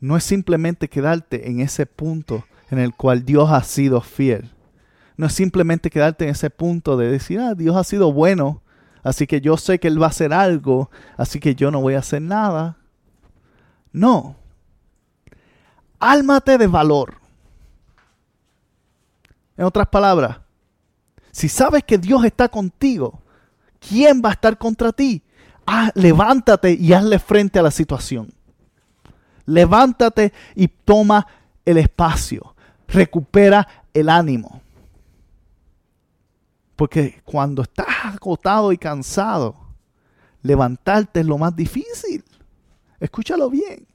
no 0.00 0.16
es 0.16 0.24
simplemente 0.24 0.88
quedarte 0.88 1.48
en 1.48 1.60
ese 1.60 1.86
punto 1.86 2.44
en 2.70 2.80
el 2.80 2.94
cual 2.94 3.24
Dios 3.24 3.50
ha 3.50 3.62
sido 3.62 4.00
fiel. 4.00 4.50
No 5.16 5.26
es 5.26 5.32
simplemente 5.32 5.90
quedarte 5.90 6.24
en 6.24 6.30
ese 6.30 6.50
punto 6.50 6.96
de 6.96 7.10
decir, 7.10 7.40
ah, 7.40 7.54
Dios 7.54 7.76
ha 7.76 7.82
sido 7.82 8.12
bueno, 8.12 8.62
así 9.02 9.26
que 9.26 9.40
yo 9.40 9.56
sé 9.56 9.78
que 9.78 9.88
Él 9.88 10.00
va 10.00 10.06
a 10.06 10.10
hacer 10.10 10.32
algo, 10.32 10.90
así 11.16 11.40
que 11.40 11.54
yo 11.54 11.70
no 11.70 11.80
voy 11.80 11.94
a 11.94 12.00
hacer 12.00 12.22
nada. 12.22 12.76
No. 13.92 14.36
Álmate 15.98 16.58
de 16.58 16.66
valor. 16.66 17.14
En 19.56 19.64
otras 19.64 19.88
palabras, 19.88 20.38
si 21.32 21.48
sabes 21.48 21.82
que 21.82 21.98
Dios 21.98 22.24
está 22.24 22.48
contigo, 22.48 23.20
¿quién 23.80 24.22
va 24.24 24.30
a 24.30 24.32
estar 24.32 24.56
contra 24.56 24.92
ti? 24.92 25.22
Ah, 25.66 25.90
levántate 25.94 26.72
y 26.72 26.92
hazle 26.92 27.18
frente 27.18 27.58
a 27.58 27.62
la 27.62 27.70
situación. 27.70 28.32
Levántate 29.44 30.32
y 30.54 30.68
toma 30.68 31.26
el 31.64 31.78
espacio. 31.78 32.54
Recupera 32.86 33.66
el 33.92 34.08
ánimo. 34.08 34.62
Porque 36.76 37.20
cuando 37.24 37.62
estás 37.62 37.88
agotado 38.04 38.70
y 38.70 38.78
cansado, 38.78 39.56
levantarte 40.42 41.20
es 41.20 41.26
lo 41.26 41.36
más 41.36 41.56
difícil. 41.56 42.24
Escúchalo 43.00 43.50
bien. 43.50 43.87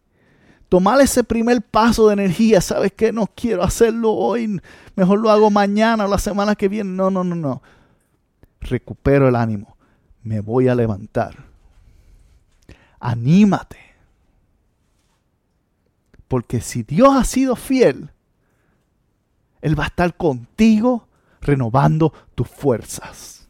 Tomar 0.73 0.99
ese 1.01 1.23
primer 1.23 1.61
paso 1.61 2.07
de 2.07 2.13
energía, 2.13 2.59
¿sabes 2.59 2.93
qué? 2.93 3.11
No 3.11 3.27
quiero 3.27 3.61
hacerlo 3.61 4.11
hoy, 4.11 4.59
mejor 4.95 5.19
lo 5.19 5.29
hago 5.29 5.51
mañana 5.51 6.05
o 6.05 6.07
la 6.07 6.17
semana 6.17 6.55
que 6.55 6.67
viene. 6.67 6.89
No, 6.89 7.11
no, 7.11 7.23
no, 7.23 7.35
no. 7.35 7.61
Recupero 8.59 9.27
el 9.27 9.35
ánimo. 9.35 9.77
Me 10.23 10.39
voy 10.39 10.69
a 10.69 10.73
levantar. 10.73 11.35
Anímate. 12.99 13.77
Porque 16.27 16.59
si 16.59 16.81
Dios 16.81 17.15
ha 17.15 17.23
sido 17.23 17.55
fiel, 17.55 18.09
Él 19.61 19.79
va 19.79 19.83
a 19.83 19.87
estar 19.89 20.17
contigo 20.17 21.07
renovando 21.39 22.11
tus 22.33 22.47
fuerzas. 22.47 23.47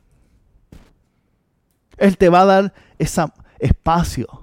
Él 1.95 2.17
te 2.17 2.27
va 2.27 2.41
a 2.41 2.45
dar 2.45 2.73
ese 2.99 3.23
espacio. 3.59 4.42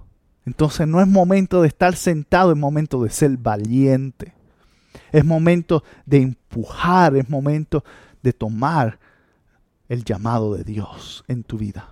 Entonces 0.51 0.89
no 0.89 1.01
es 1.01 1.07
momento 1.07 1.63
de 1.63 1.69
estar 1.69 1.95
sentado, 1.95 2.51
es 2.51 2.59
momento 2.59 3.05
de 3.05 3.11
ser 3.11 3.37
valiente. 3.37 4.35
Es 5.13 5.25
momento 5.25 5.85
de 6.05 6.23
empujar, 6.23 7.15
es 7.15 7.31
momento 7.31 7.85
de 8.21 8.33
tomar 8.33 8.99
el 9.89 10.03
llamado 10.03 10.57
de 10.57 10.65
Dios 10.65 11.23
en 11.29 11.45
tu 11.45 11.57
vida. 11.57 11.91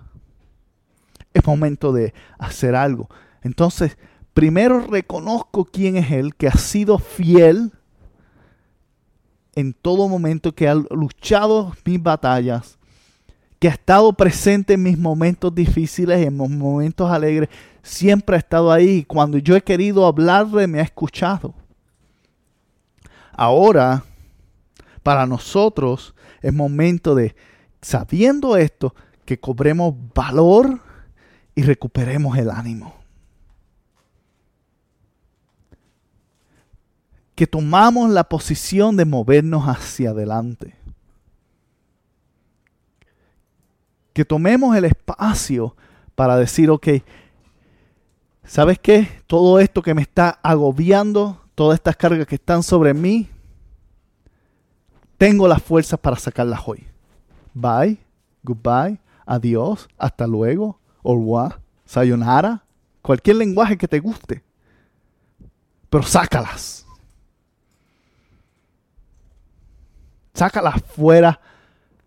Es 1.33 1.47
momento 1.47 1.93
de 1.93 2.13
hacer 2.37 2.75
algo. 2.75 3.09
Entonces, 3.43 3.97
primero 4.33 4.81
reconozco 4.81 5.63
quién 5.63 5.95
es 5.95 6.11
Él, 6.11 6.35
que 6.35 6.49
ha 6.49 6.57
sido 6.57 6.99
fiel 6.99 7.71
en 9.55 9.71
todo 9.71 10.09
momento, 10.09 10.53
que 10.53 10.67
ha 10.67 10.75
luchado 10.75 11.71
mis 11.85 12.03
batallas, 12.03 12.77
que 13.59 13.67
ha 13.67 13.71
estado 13.71 14.13
presente 14.13 14.73
en 14.73 14.83
mis 14.83 14.97
momentos 14.97 15.53
difíciles, 15.53 16.25
en 16.25 16.37
mis 16.37 16.49
momentos 16.49 17.11
alegres, 17.11 17.49
siempre 17.83 18.37
ha 18.37 18.39
estado 18.39 18.71
ahí. 18.71 19.03
Cuando 19.03 19.37
yo 19.37 19.55
he 19.55 19.61
querido 19.61 20.05
hablarle, 20.05 20.65
me 20.65 20.79
ha 20.79 20.83
escuchado. 20.83 21.53
Ahora, 23.33 24.03
para 25.03 25.25
nosotros 25.25 26.15
es 26.41 26.53
momento 26.53 27.15
de, 27.15 27.35
sabiendo 27.81 28.55
esto, 28.55 28.95
que 29.25 29.39
cobremos 29.39 29.93
valor 30.15 30.79
y 31.53 31.63
recuperemos 31.63 32.37
el 32.37 32.49
ánimo. 32.49 32.99
que 37.39 37.47
tomamos 37.47 38.09
la 38.09 38.25
posición 38.25 38.97
de 38.97 39.05
movernos 39.05 39.63
hacia 39.63 40.09
adelante. 40.09 40.75
Que 44.13 44.25
tomemos 44.25 44.75
el 44.75 44.85
espacio 44.85 45.75
para 46.15 46.37
decir, 46.37 46.69
ok, 46.69 46.87
¿sabes 48.43 48.79
qué? 48.79 49.21
Todo 49.27 49.59
esto 49.59 49.81
que 49.81 49.93
me 49.93 50.01
está 50.01 50.39
agobiando, 50.43 51.41
todas 51.55 51.75
estas 51.75 51.95
cargas 51.95 52.27
que 52.27 52.35
están 52.35 52.63
sobre 52.63 52.93
mí, 52.93 53.29
tengo 55.17 55.47
las 55.47 55.61
fuerzas 55.61 55.99
para 55.99 56.15
sacarlas 56.17 56.61
hoy. 56.65 56.87
Bye, 57.53 57.99
goodbye, 58.43 58.99
adiós, 59.25 59.87
hasta 59.97 60.25
luego, 60.25 60.79
au 61.03 61.15
revoir, 61.17 61.59
sayonara, 61.85 62.63
cualquier 63.01 63.35
lenguaje 63.35 63.77
que 63.77 63.87
te 63.87 63.99
guste. 63.99 64.43
Pero 65.89 66.03
sácalas. 66.03 66.85
Sácalas 70.33 70.81
fuera 70.95 71.39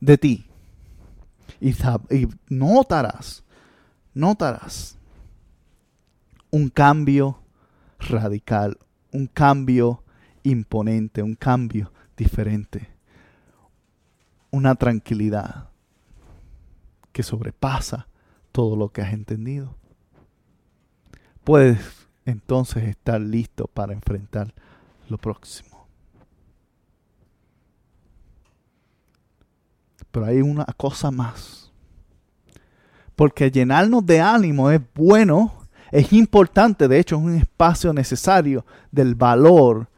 de 0.01 0.17
ti. 0.17 0.52
Y, 1.63 2.29
notarás, 2.49 3.45
notarás 4.15 4.99
un 6.51 6.69
cambio 6.71 7.39
radical, 8.01 8.77
un 9.13 9.29
cambio 9.29 10.03
imponente, 10.43 11.23
un 11.23 11.37
cambio 11.37 11.93
diferente, 12.17 12.89
una 14.51 14.75
tranquilidad 14.75 15.69
que 17.13 17.23
sobrepasa 17.23 18.09
todo 18.51 18.75
lo 18.75 18.89
que 18.89 19.03
has 19.03 19.13
entendido. 19.13 19.77
Puedes 21.45 21.79
entonces 22.25 22.83
estar 22.89 23.21
listo 23.21 23.69
para 23.69 23.93
enfrentar 23.93 24.53
lo 25.09 25.17
próximo. 25.17 25.72
Pero 30.13 30.27
hay 30.27 30.41
una 30.41 30.65
cosa 30.77 31.11
más. 31.11 31.73
Porque 33.17 33.51
llenarnos 33.51 34.07
de 34.07 34.21
ánimo 34.21 34.71
es 34.71 34.81
bueno, 34.95 35.53
es 35.91 36.13
importante, 36.13 36.89
de 36.89 36.99
hecho 36.99 37.17
es 37.17 37.23
un 37.23 37.35
espacio 37.35 37.93
necesario 37.93 38.65
del 38.91 39.15
valor. 39.15 39.89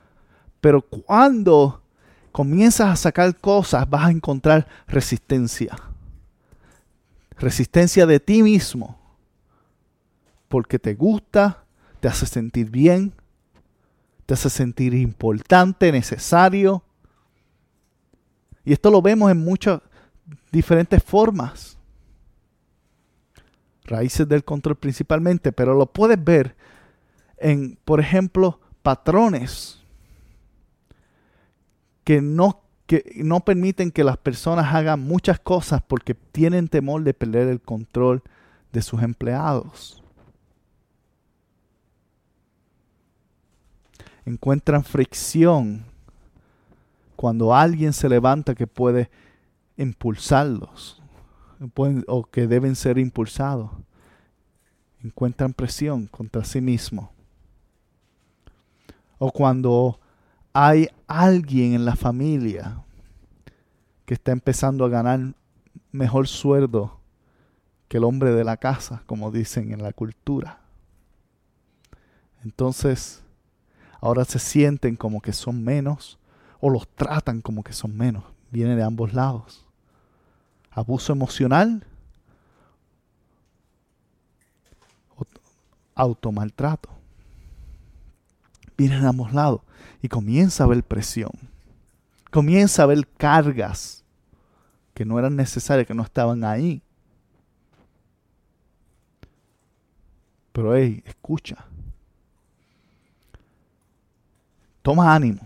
Pero 0.60 0.80
cuando 0.82 1.82
comienzas 2.32 2.88
a 2.88 2.96
sacar 2.96 3.36
cosas 3.36 3.88
vas 3.88 4.06
a 4.06 4.10
encontrar 4.10 4.66
resistencia. 4.86 5.76
Resistencia 7.38 8.06
de 8.06 8.18
ti 8.18 8.42
mismo. 8.42 8.98
Porque 10.48 10.78
te 10.78 10.94
gusta, 10.94 11.64
te 12.00 12.08
hace 12.08 12.26
sentir 12.26 12.70
bien, 12.70 13.12
te 14.26 14.34
hace 14.34 14.50
sentir 14.50 14.94
importante, 14.94 15.92
necesario. 15.92 16.82
Y 18.64 18.72
esto 18.72 18.90
lo 18.90 19.02
vemos 19.02 19.30
en 19.30 19.38
muchas 19.38 19.80
diferentes 20.50 21.02
formas. 21.02 21.76
Raíces 23.84 24.26
del 24.28 24.44
control 24.44 24.76
principalmente, 24.76 25.52
pero 25.52 25.74
lo 25.74 25.86
puedes 25.86 26.22
ver 26.22 26.56
en, 27.36 27.76
por 27.84 28.00
ejemplo, 28.00 28.60
patrones 28.82 29.80
que 32.04 32.20
no, 32.22 32.62
que 32.86 33.12
no 33.16 33.40
permiten 33.40 33.90
que 33.90 34.04
las 34.04 34.16
personas 34.16 34.74
hagan 34.74 35.00
muchas 35.00 35.38
cosas 35.40 35.82
porque 35.86 36.14
tienen 36.14 36.68
temor 36.68 37.02
de 37.02 37.14
perder 37.14 37.48
el 37.48 37.60
control 37.60 38.22
de 38.72 38.82
sus 38.82 39.02
empleados. 39.02 40.02
Encuentran 44.26 44.84
fricción 44.84 45.84
cuando 47.16 47.54
alguien 47.54 47.92
se 47.92 48.08
levanta 48.08 48.54
que 48.54 48.66
puede 48.66 49.10
impulsarlos 49.76 51.02
o 52.06 52.24
que 52.24 52.46
deben 52.46 52.76
ser 52.76 52.98
impulsados. 52.98 53.70
Encuentran 55.02 55.52
presión 55.52 56.06
contra 56.06 56.44
sí 56.44 56.60
mismo. 56.60 57.12
O 59.18 59.30
cuando 59.30 60.00
hay 60.52 60.88
alguien 61.06 61.74
en 61.74 61.84
la 61.84 61.96
familia 61.96 62.82
que 64.06 64.14
está 64.14 64.32
empezando 64.32 64.84
a 64.84 64.88
ganar 64.88 65.34
mejor 65.92 66.26
sueldo 66.28 67.00
que 67.88 67.98
el 67.98 68.04
hombre 68.04 68.32
de 68.32 68.44
la 68.44 68.56
casa, 68.56 69.02
como 69.06 69.30
dicen 69.30 69.72
en 69.72 69.82
la 69.82 69.92
cultura. 69.92 70.60
Entonces, 72.42 73.22
ahora 74.00 74.24
se 74.24 74.38
sienten 74.38 74.96
como 74.96 75.20
que 75.20 75.32
son 75.32 75.62
menos 75.62 76.18
o 76.60 76.70
los 76.70 76.88
tratan 76.88 77.40
como 77.40 77.62
que 77.62 77.72
son 77.72 77.96
menos 77.96 78.33
viene 78.54 78.76
de 78.76 78.84
ambos 78.84 79.12
lados. 79.12 79.66
Abuso 80.70 81.12
emocional, 81.12 81.84
automaltrato. 85.96 86.88
Viene 88.78 89.00
de 89.00 89.08
ambos 89.08 89.32
lados 89.32 89.60
y 90.02 90.08
comienza 90.08 90.62
a 90.62 90.66
haber 90.66 90.84
presión. 90.84 91.32
Comienza 92.30 92.82
a 92.82 92.84
haber 92.84 93.08
cargas 93.08 94.04
que 94.94 95.04
no 95.04 95.18
eran 95.18 95.34
necesarias, 95.34 95.88
que 95.88 95.94
no 95.94 96.04
estaban 96.04 96.44
ahí. 96.44 96.80
Pero 100.52 100.76
hey, 100.76 101.02
escucha. 101.04 101.64
Toma 104.82 105.12
ánimo. 105.12 105.44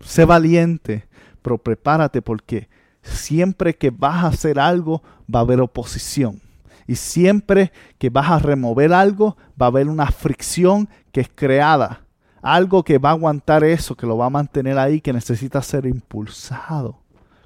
Sé 0.00 0.26
valiente, 0.26 1.08
pero 1.42 1.58
prepárate 1.58 2.22
porque 2.22 2.68
siempre 3.02 3.74
que 3.74 3.90
vas 3.90 4.24
a 4.24 4.28
hacer 4.28 4.58
algo 4.58 5.02
va 5.32 5.40
a 5.40 5.42
haber 5.42 5.60
oposición. 5.60 6.40
Y 6.86 6.96
siempre 6.96 7.72
que 7.98 8.10
vas 8.10 8.30
a 8.30 8.38
remover 8.38 8.92
algo 8.92 9.36
va 9.60 9.66
a 9.66 9.68
haber 9.68 9.88
una 9.88 10.10
fricción 10.10 10.88
que 11.12 11.20
es 11.20 11.30
creada. 11.32 12.04
Algo 12.42 12.82
que 12.82 12.98
va 12.98 13.10
a 13.10 13.12
aguantar 13.12 13.64
eso, 13.64 13.96
que 13.96 14.06
lo 14.06 14.16
va 14.16 14.26
a 14.26 14.30
mantener 14.30 14.78
ahí, 14.78 15.00
que 15.00 15.12
necesita 15.12 15.62
ser 15.62 15.86
impulsado 15.86 16.98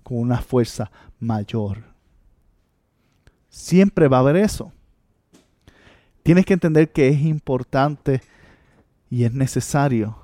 con 0.02 0.18
una 0.18 0.38
fuerza 0.38 0.90
mayor. 1.18 1.82
Siempre 3.48 4.08
va 4.08 4.18
a 4.18 4.20
haber 4.20 4.36
eso. 4.36 4.72
Tienes 6.22 6.46
que 6.46 6.54
entender 6.54 6.90
que 6.90 7.08
es 7.08 7.20
importante 7.20 8.22
y 9.10 9.24
es 9.24 9.34
necesario 9.34 10.23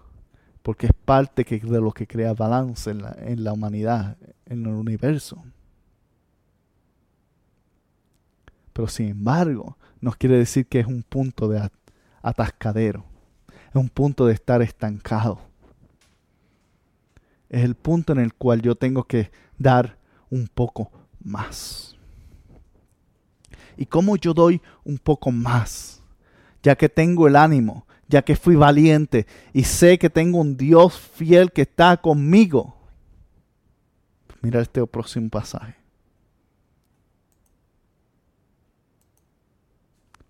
porque 0.71 0.87
es 0.87 0.93
parte 0.93 1.43
de 1.43 1.81
lo 1.81 1.91
que 1.91 2.07
crea 2.07 2.33
balance 2.33 2.93
en 2.93 3.03
la, 3.03 3.17
en 3.19 3.43
la 3.43 3.53
humanidad, 3.53 4.17
en 4.47 4.67
el 4.67 4.75
universo. 4.75 5.43
Pero 8.73 8.87
sin 8.87 9.09
embargo, 9.09 9.77
nos 10.01 10.15
quiere 10.15 10.39
decir 10.39 10.69
que 10.69 10.79
es 10.79 10.87
un 10.87 11.03
punto 11.03 11.49
de 11.49 11.69
atascadero, 12.23 13.05
es 13.71 13.75
un 13.75 13.89
punto 13.89 14.27
de 14.27 14.35
estar 14.35 14.63
estancado. 14.63 15.41
Es 17.49 17.65
el 17.65 17.75
punto 17.75 18.13
en 18.13 18.21
el 18.21 18.33
cual 18.33 18.63
yo 18.63 18.77
tengo 18.77 19.03
que 19.03 19.33
dar 19.59 19.99
un 20.31 20.47
poco 20.47 20.93
más. 21.19 21.97
¿Y 23.77 23.87
cómo 23.87 24.15
yo 24.15 24.35
doy 24.35 24.63
un 24.85 24.99
poco 24.99 25.33
más? 25.33 26.01
Ya 26.63 26.77
que 26.77 26.89
tengo 26.89 27.27
el 27.27 27.35
ánimo, 27.35 27.89
ya 28.11 28.23
que 28.23 28.35
fui 28.35 28.57
valiente 28.57 29.27
y 29.53 29.63
sé 29.63 29.97
que 29.97 30.11
tengo 30.11 30.39
un 30.39 30.57
Dios 30.57 30.99
fiel 30.99 31.53
que 31.53 31.63
está 31.63 31.97
conmigo. 31.97 32.75
Mira 34.43 34.61
este 34.61 34.85
próximo 34.85 35.31
pasaje. 35.31 35.77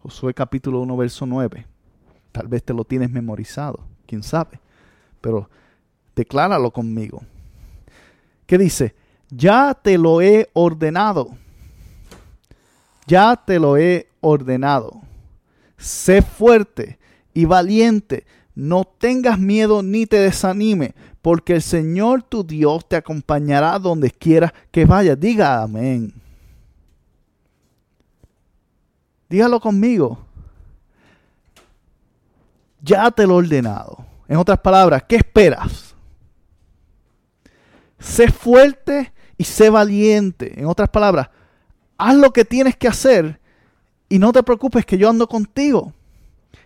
Josué 0.01 0.35
capítulo 0.35 0.81
1, 0.81 0.97
verso 0.97 1.25
9. 1.25 1.67
Tal 2.33 2.49
vez 2.49 2.63
te 2.63 2.75
lo 2.75 2.85
tienes 2.85 3.11
memorizado, 3.11 3.81
quién 4.07 4.23
sabe. 4.23 4.61
Pero 5.23 5.49
decláralo 6.15 6.71
conmigo. 6.71 7.23
¿Qué 8.47 8.59
dice? 8.59 8.95
Ya 9.31 9.73
te 9.75 9.97
lo 9.97 10.21
he 10.21 10.51
ordenado. 10.53 11.31
Ya 13.07 13.37
te 13.37 13.59
lo 13.59 13.79
he 13.79 14.09
ordenado. 14.21 15.01
Sé 15.79 16.21
fuerte 16.21 17.00
y 17.35 17.45
valiente. 17.45 18.25
No 18.55 18.85
tengas 18.85 19.39
miedo 19.39 19.83
ni 19.83 20.07
te 20.07 20.19
desanime, 20.19 20.95
porque 21.23 21.55
el 21.55 21.63
Señor 21.63 22.23
tu 22.23 22.45
Dios 22.45 22.89
te 22.89 22.97
acompañará 22.97 23.79
donde 23.79 24.11
quiera 24.11 24.53
que 24.71 24.85
vayas. 24.85 25.19
Diga 25.19 25.63
amén. 25.63 26.13
Dígalo 29.29 29.61
conmigo. 29.61 30.19
Ya 32.83 33.11
te 33.11 33.27
lo 33.27 33.35
he 33.35 33.45
ordenado. 33.45 34.05
En 34.27 34.37
otras 34.37 34.59
palabras, 34.59 35.05
¿qué 35.09 35.17
esperas? 35.17 35.95
Sé 37.99 38.31
fuerte 38.31 39.13
y 39.37 39.45
sé 39.45 39.71
valiente. 39.71 40.59
En 40.59 40.67
otras 40.67 40.89
palabras, 40.89 41.29
haz 41.97 42.15
lo 42.17 42.33
que 42.33 42.45
tienes 42.45 42.77
que 42.77 42.89
hacer 42.89 43.41
y 44.09 44.19
no 44.19 44.33
te 44.33 44.43
preocupes 44.43 44.85
que 44.85 44.99
yo 44.99 45.09
ando 45.09 45.29
contigo. 45.29 45.93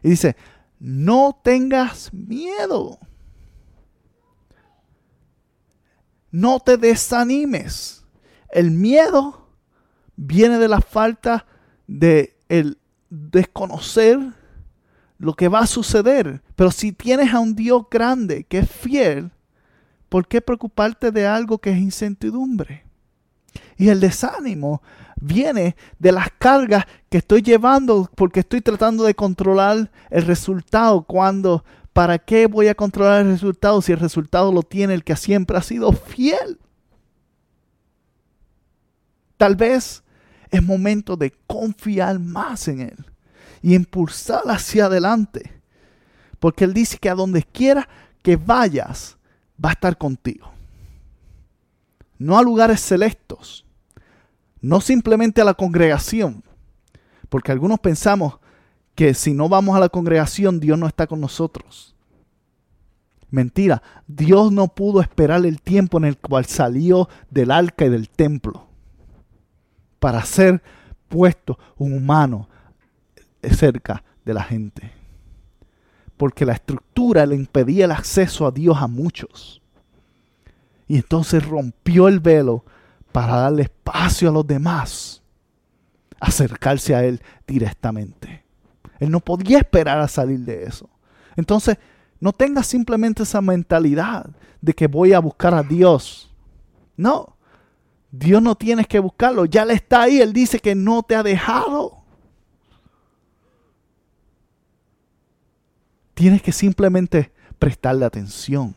Y 0.02 0.10
dice, 0.10 0.36
no 0.84 1.40
tengas 1.42 2.12
miedo. 2.12 2.98
No 6.30 6.60
te 6.60 6.76
desanimes. 6.76 8.04
El 8.50 8.70
miedo 8.70 9.48
viene 10.14 10.58
de 10.58 10.68
la 10.68 10.82
falta 10.82 11.46
de 11.86 12.36
el 12.50 12.76
desconocer 13.08 14.18
lo 15.16 15.32
que 15.32 15.48
va 15.48 15.60
a 15.60 15.66
suceder. 15.66 16.42
Pero 16.54 16.70
si 16.70 16.92
tienes 16.92 17.32
a 17.32 17.40
un 17.40 17.54
Dios 17.54 17.84
grande 17.90 18.44
que 18.44 18.58
es 18.58 18.70
fiel, 18.70 19.30
¿por 20.10 20.28
qué 20.28 20.42
preocuparte 20.42 21.10
de 21.10 21.26
algo 21.26 21.56
que 21.56 21.70
es 21.70 21.78
incertidumbre? 21.78 22.84
Y 23.76 23.88
el 23.88 24.00
desánimo 24.00 24.82
viene 25.20 25.76
de 25.98 26.12
las 26.12 26.28
cargas 26.38 26.84
que 27.08 27.18
estoy 27.18 27.42
llevando 27.42 28.10
porque 28.14 28.40
estoy 28.40 28.60
tratando 28.60 29.04
de 29.04 29.14
controlar 29.14 29.90
el 30.10 30.22
resultado 30.22 31.02
cuando 31.02 31.64
¿para 31.92 32.18
qué 32.18 32.46
voy 32.46 32.68
a 32.68 32.74
controlar 32.74 33.22
el 33.22 33.32
resultado 33.32 33.80
si 33.80 33.92
el 33.92 34.00
resultado 34.00 34.52
lo 34.52 34.62
tiene 34.62 34.94
el 34.94 35.04
que 35.04 35.16
siempre 35.16 35.56
ha 35.56 35.62
sido 35.62 35.92
fiel? 35.92 36.58
Tal 39.36 39.56
vez 39.56 40.02
es 40.50 40.62
momento 40.62 41.16
de 41.16 41.32
confiar 41.46 42.18
más 42.18 42.68
en 42.68 42.80
Él 42.80 43.06
y 43.62 43.74
impulsar 43.74 44.42
hacia 44.46 44.86
adelante. 44.86 45.52
Porque 46.38 46.64
Él 46.64 46.74
dice 46.74 46.98
que 46.98 47.08
a 47.08 47.14
donde 47.14 47.42
quiera 47.42 47.88
que 48.22 48.36
vayas, 48.36 49.16
va 49.62 49.70
a 49.70 49.72
estar 49.72 49.96
contigo. 49.96 50.52
No 52.18 52.38
a 52.38 52.42
lugares 52.42 52.80
celestos, 52.80 53.63
no 54.64 54.80
simplemente 54.80 55.42
a 55.42 55.44
la 55.44 55.52
congregación, 55.52 56.42
porque 57.28 57.52
algunos 57.52 57.80
pensamos 57.80 58.38
que 58.94 59.12
si 59.12 59.34
no 59.34 59.50
vamos 59.50 59.76
a 59.76 59.80
la 59.80 59.90
congregación, 59.90 60.58
Dios 60.58 60.78
no 60.78 60.86
está 60.86 61.06
con 61.06 61.20
nosotros. 61.20 61.94
Mentira, 63.28 63.82
Dios 64.06 64.52
no 64.52 64.68
pudo 64.68 65.02
esperar 65.02 65.44
el 65.44 65.60
tiempo 65.60 65.98
en 65.98 66.06
el 66.06 66.16
cual 66.16 66.46
salió 66.46 67.10
del 67.28 67.50
arca 67.50 67.84
y 67.84 67.90
del 67.90 68.08
templo 68.08 68.66
para 69.98 70.24
ser 70.24 70.62
puesto 71.08 71.58
un 71.76 71.92
humano 71.92 72.48
cerca 73.42 74.02
de 74.24 74.32
la 74.32 74.44
gente. 74.44 74.92
Porque 76.16 76.46
la 76.46 76.54
estructura 76.54 77.26
le 77.26 77.36
impedía 77.36 77.84
el 77.84 77.90
acceso 77.90 78.46
a 78.46 78.50
Dios 78.50 78.78
a 78.80 78.86
muchos. 78.86 79.60
Y 80.88 80.96
entonces 80.96 81.46
rompió 81.46 82.08
el 82.08 82.20
velo 82.20 82.64
para 83.14 83.36
darle 83.36 83.62
espacio 83.62 84.28
a 84.28 84.32
los 84.32 84.44
demás, 84.44 85.22
acercarse 86.18 86.96
a 86.96 87.04
Él 87.04 87.22
directamente. 87.46 88.42
Él 88.98 89.12
no 89.12 89.20
podía 89.20 89.58
esperar 89.58 90.00
a 90.00 90.08
salir 90.08 90.40
de 90.40 90.64
eso. 90.64 90.90
Entonces, 91.36 91.78
no 92.18 92.32
tengas 92.32 92.66
simplemente 92.66 93.22
esa 93.22 93.40
mentalidad 93.40 94.28
de 94.60 94.74
que 94.74 94.88
voy 94.88 95.12
a 95.12 95.20
buscar 95.20 95.54
a 95.54 95.62
Dios. 95.62 96.34
No, 96.96 97.36
Dios 98.10 98.42
no 98.42 98.56
tienes 98.56 98.88
que 98.88 98.98
buscarlo, 98.98 99.44
ya 99.44 99.64
le 99.64 99.74
está 99.74 100.02
ahí, 100.02 100.20
Él 100.20 100.32
dice 100.32 100.58
que 100.58 100.74
no 100.74 101.04
te 101.04 101.14
ha 101.14 101.22
dejado. 101.22 101.98
Tienes 106.14 106.42
que 106.42 106.50
simplemente 106.50 107.30
prestarle 107.60 108.06
atención, 108.06 108.74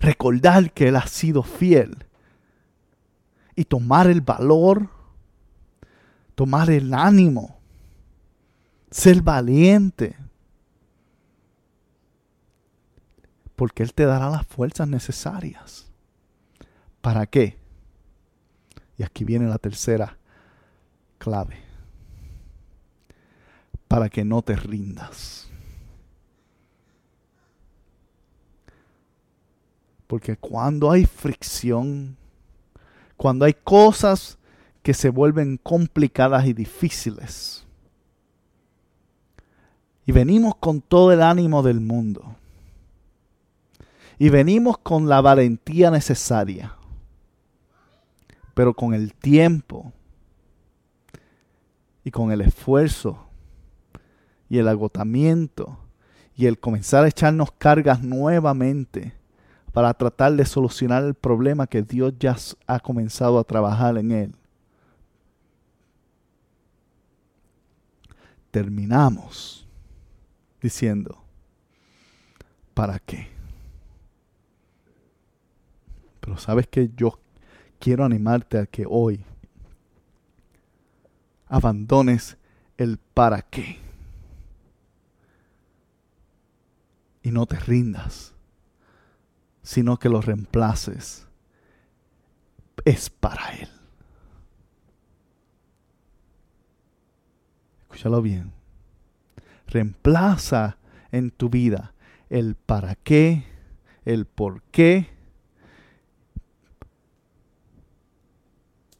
recordar 0.00 0.70
que 0.70 0.88
Él 0.88 0.96
ha 0.96 1.06
sido 1.06 1.42
fiel 1.42 2.05
y 3.56 3.64
tomar 3.64 4.06
el 4.06 4.20
valor, 4.20 4.88
tomar 6.34 6.70
el 6.70 6.92
ánimo, 6.92 7.58
ser 8.90 9.22
valiente. 9.22 10.14
Porque 13.56 13.82
Él 13.82 13.94
te 13.94 14.04
dará 14.04 14.28
las 14.28 14.46
fuerzas 14.46 14.86
necesarias. 14.86 15.90
¿Para 17.00 17.26
qué? 17.26 17.58
Y 18.98 19.02
aquí 19.02 19.24
viene 19.24 19.48
la 19.48 19.58
tercera 19.58 20.18
clave. 21.16 21.56
Para 23.88 24.10
que 24.10 24.24
no 24.24 24.42
te 24.42 24.56
rindas. 24.56 25.48
Porque 30.06 30.36
cuando 30.36 30.90
hay 30.90 31.06
fricción, 31.06 32.16
cuando 33.16 33.44
hay 33.44 33.54
cosas 33.54 34.38
que 34.82 34.94
se 34.94 35.08
vuelven 35.08 35.58
complicadas 35.58 36.46
y 36.46 36.52
difíciles. 36.52 37.64
Y 40.06 40.12
venimos 40.12 40.54
con 40.56 40.80
todo 40.80 41.12
el 41.12 41.22
ánimo 41.22 41.62
del 41.62 41.80
mundo. 41.80 42.36
Y 44.18 44.28
venimos 44.28 44.78
con 44.78 45.08
la 45.08 45.20
valentía 45.20 45.90
necesaria. 45.90 46.74
Pero 48.54 48.74
con 48.74 48.94
el 48.94 49.12
tiempo 49.12 49.92
y 52.04 52.10
con 52.12 52.30
el 52.30 52.40
esfuerzo 52.40 53.26
y 54.48 54.58
el 54.58 54.68
agotamiento 54.68 55.78
y 56.36 56.46
el 56.46 56.58
comenzar 56.58 57.04
a 57.04 57.08
echarnos 57.08 57.50
cargas 57.50 58.02
nuevamente 58.02 59.12
para 59.76 59.92
tratar 59.92 60.32
de 60.32 60.46
solucionar 60.46 61.04
el 61.04 61.12
problema 61.12 61.66
que 61.66 61.82
Dios 61.82 62.14
ya 62.18 62.34
ha 62.66 62.80
comenzado 62.80 63.38
a 63.38 63.44
trabajar 63.44 63.98
en 63.98 64.10
él. 64.10 64.34
Terminamos 68.50 69.68
diciendo, 70.62 71.22
¿para 72.72 72.98
qué? 72.98 73.28
Pero 76.20 76.38
sabes 76.38 76.66
que 76.68 76.90
yo 76.96 77.20
quiero 77.78 78.02
animarte 78.02 78.58
a 78.58 78.64
que 78.64 78.86
hoy 78.88 79.26
abandones 81.48 82.38
el 82.78 82.96
para 83.12 83.42
qué. 83.42 83.76
Y 87.22 87.30
no 87.30 87.44
te 87.44 87.58
rindas, 87.58 88.32
sino 89.66 89.98
que 89.98 90.08
lo 90.08 90.20
reemplaces. 90.20 91.26
Es 92.84 93.10
para 93.10 93.48
Él. 93.50 93.68
Escúchalo 97.80 98.22
bien. 98.22 98.52
Reemplaza 99.66 100.78
en 101.10 101.32
tu 101.32 101.50
vida 101.50 101.94
el 102.30 102.54
para 102.54 102.94
qué, 102.94 103.44
el 104.04 104.24
por 104.24 104.62
qué 104.62 105.10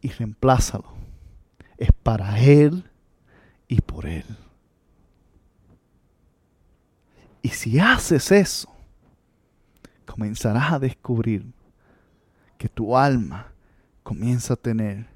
y 0.01 0.09
reemplázalo. 0.09 0.93
Es 1.79 1.93
para 2.03 2.41
Él 2.41 2.91
y 3.69 3.81
por 3.83 4.07
Él. 4.07 4.27
Y 7.41 7.51
si 7.51 7.79
haces 7.79 8.33
eso, 8.33 8.76
comenzarás 10.07 10.73
a 10.73 10.79
descubrir 10.79 11.53
que 12.57 12.69
tu 12.69 12.97
alma 12.97 13.53
comienza 14.03 14.55
a 14.55 14.57
tener 14.57 15.07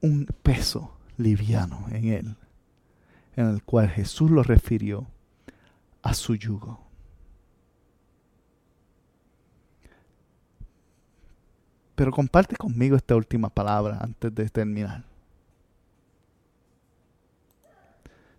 un 0.00 0.26
peso 0.42 0.92
liviano 1.16 1.86
en 1.90 2.04
Él, 2.08 2.36
en 3.36 3.48
el 3.48 3.62
cual 3.62 3.88
Jesús 3.88 4.30
lo 4.30 4.42
refirió 4.42 5.06
a 6.02 6.14
su 6.14 6.34
yugo. 6.34 6.80
Pero 11.94 12.12
comparte 12.12 12.56
conmigo 12.56 12.96
esta 12.96 13.16
última 13.16 13.48
palabra 13.48 13.98
antes 14.00 14.32
de 14.32 14.48
terminar. 14.48 15.04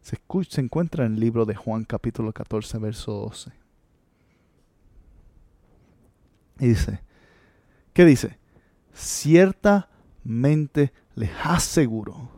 Se, 0.01 0.17
encuentra 0.61 1.05
en 1.05 1.15
el 1.15 1.19
libro 1.19 1.45
de 1.45 1.55
Juan 1.55 1.83
capítulo 1.83 2.31
14, 2.31 2.77
verso 2.79 3.11
12. 3.11 3.58
Y 6.59 6.67
dice, 6.67 7.01
¿qué 7.93 8.05
dice? 8.05 8.37
Ciertamente 8.93 10.93
les 11.15 11.31
aseguro 11.43 12.29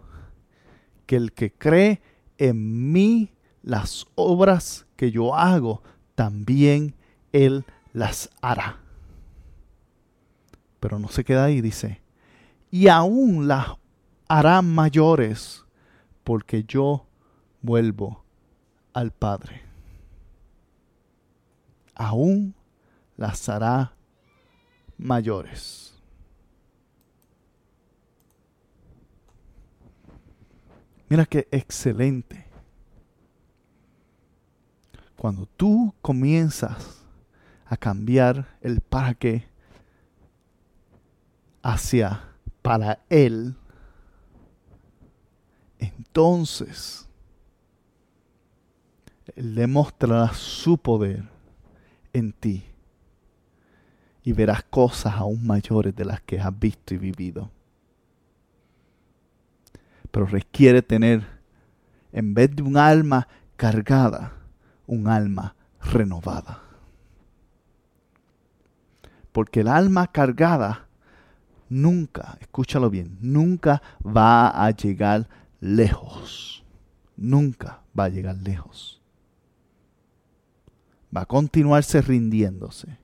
que 1.06 1.16
el 1.16 1.34
que 1.34 1.52
cree 1.52 2.02
en 2.38 2.92
mí, 2.92 3.34
las 3.64 4.08
obras 4.16 4.88
que 4.96 5.12
yo 5.12 5.36
hago, 5.36 5.84
también 6.16 6.96
él 7.32 7.66
las 7.94 8.30
hará 8.42 8.82
pero 10.82 10.98
no 10.98 11.10
se 11.10 11.24
queda 11.24 11.46
ahí, 11.46 11.62
dice, 11.62 12.02
y 12.72 12.88
aún 12.88 13.48
las 13.48 13.68
hará 14.28 14.64
mayores, 14.64 15.64
porque 16.24 16.64
yo 16.64 17.06
vuelvo 17.62 18.26
al 18.92 19.12
Padre. 19.12 19.62
Aún 21.94 22.56
las 23.16 23.48
hará 23.48 23.94
mayores. 25.02 25.94
Mira 31.10 31.26
qué 31.26 31.48
excelente. 31.52 32.46
Cuando 35.18 35.46
tú 35.46 35.94
comienzas 36.02 37.04
a 37.66 37.76
cambiar 37.76 38.58
el 38.62 38.80
para 38.80 39.14
qué 39.14 39.48
hacia 41.62 42.24
para 42.62 43.04
Él, 43.10 43.56
entonces 45.80 47.08
Él 49.36 49.56
demostrará 49.56 50.34
su 50.34 50.78
poder 50.78 51.28
en 52.14 52.32
ti 52.34 52.71
y 54.24 54.34
verás 54.34 54.64
cosas 54.64 55.16
aún 55.16 55.46
mayores 55.46 55.96
de 55.96 56.06
las 56.06 56.22
que 56.22 56.40
has 56.40 56.58
visto 56.58 56.94
y 56.94 56.98
vivido. 56.98 57.50
Pero 60.12 60.26
requiere 60.26 60.82
tener, 60.82 61.26
en 62.12 62.34
vez 62.34 62.56
de 62.56 62.64
un 62.64 62.78
alma 62.78 63.28
cargada, 63.56 64.34
un 64.86 65.08
alma 65.08 65.56
renovada. 65.82 66.62
Porque 69.32 69.62
el 69.62 69.70
alma 69.70 70.08
cargada 70.08 70.88
nunca, 71.70 72.38
escúchalo 72.42 72.90
bien, 72.90 73.18
nunca 73.22 73.82
va 74.06 74.50
a 74.50 74.72
llegar 74.72 75.30
lejos. 75.62 76.64
Nunca 77.16 77.82
va 77.98 78.06
a 78.06 78.10
llegar 78.10 78.36
lejos. 78.36 79.02
Va 81.16 81.22
a 81.22 81.26
continuarse 81.26 82.02
rindiéndose. 82.02 82.98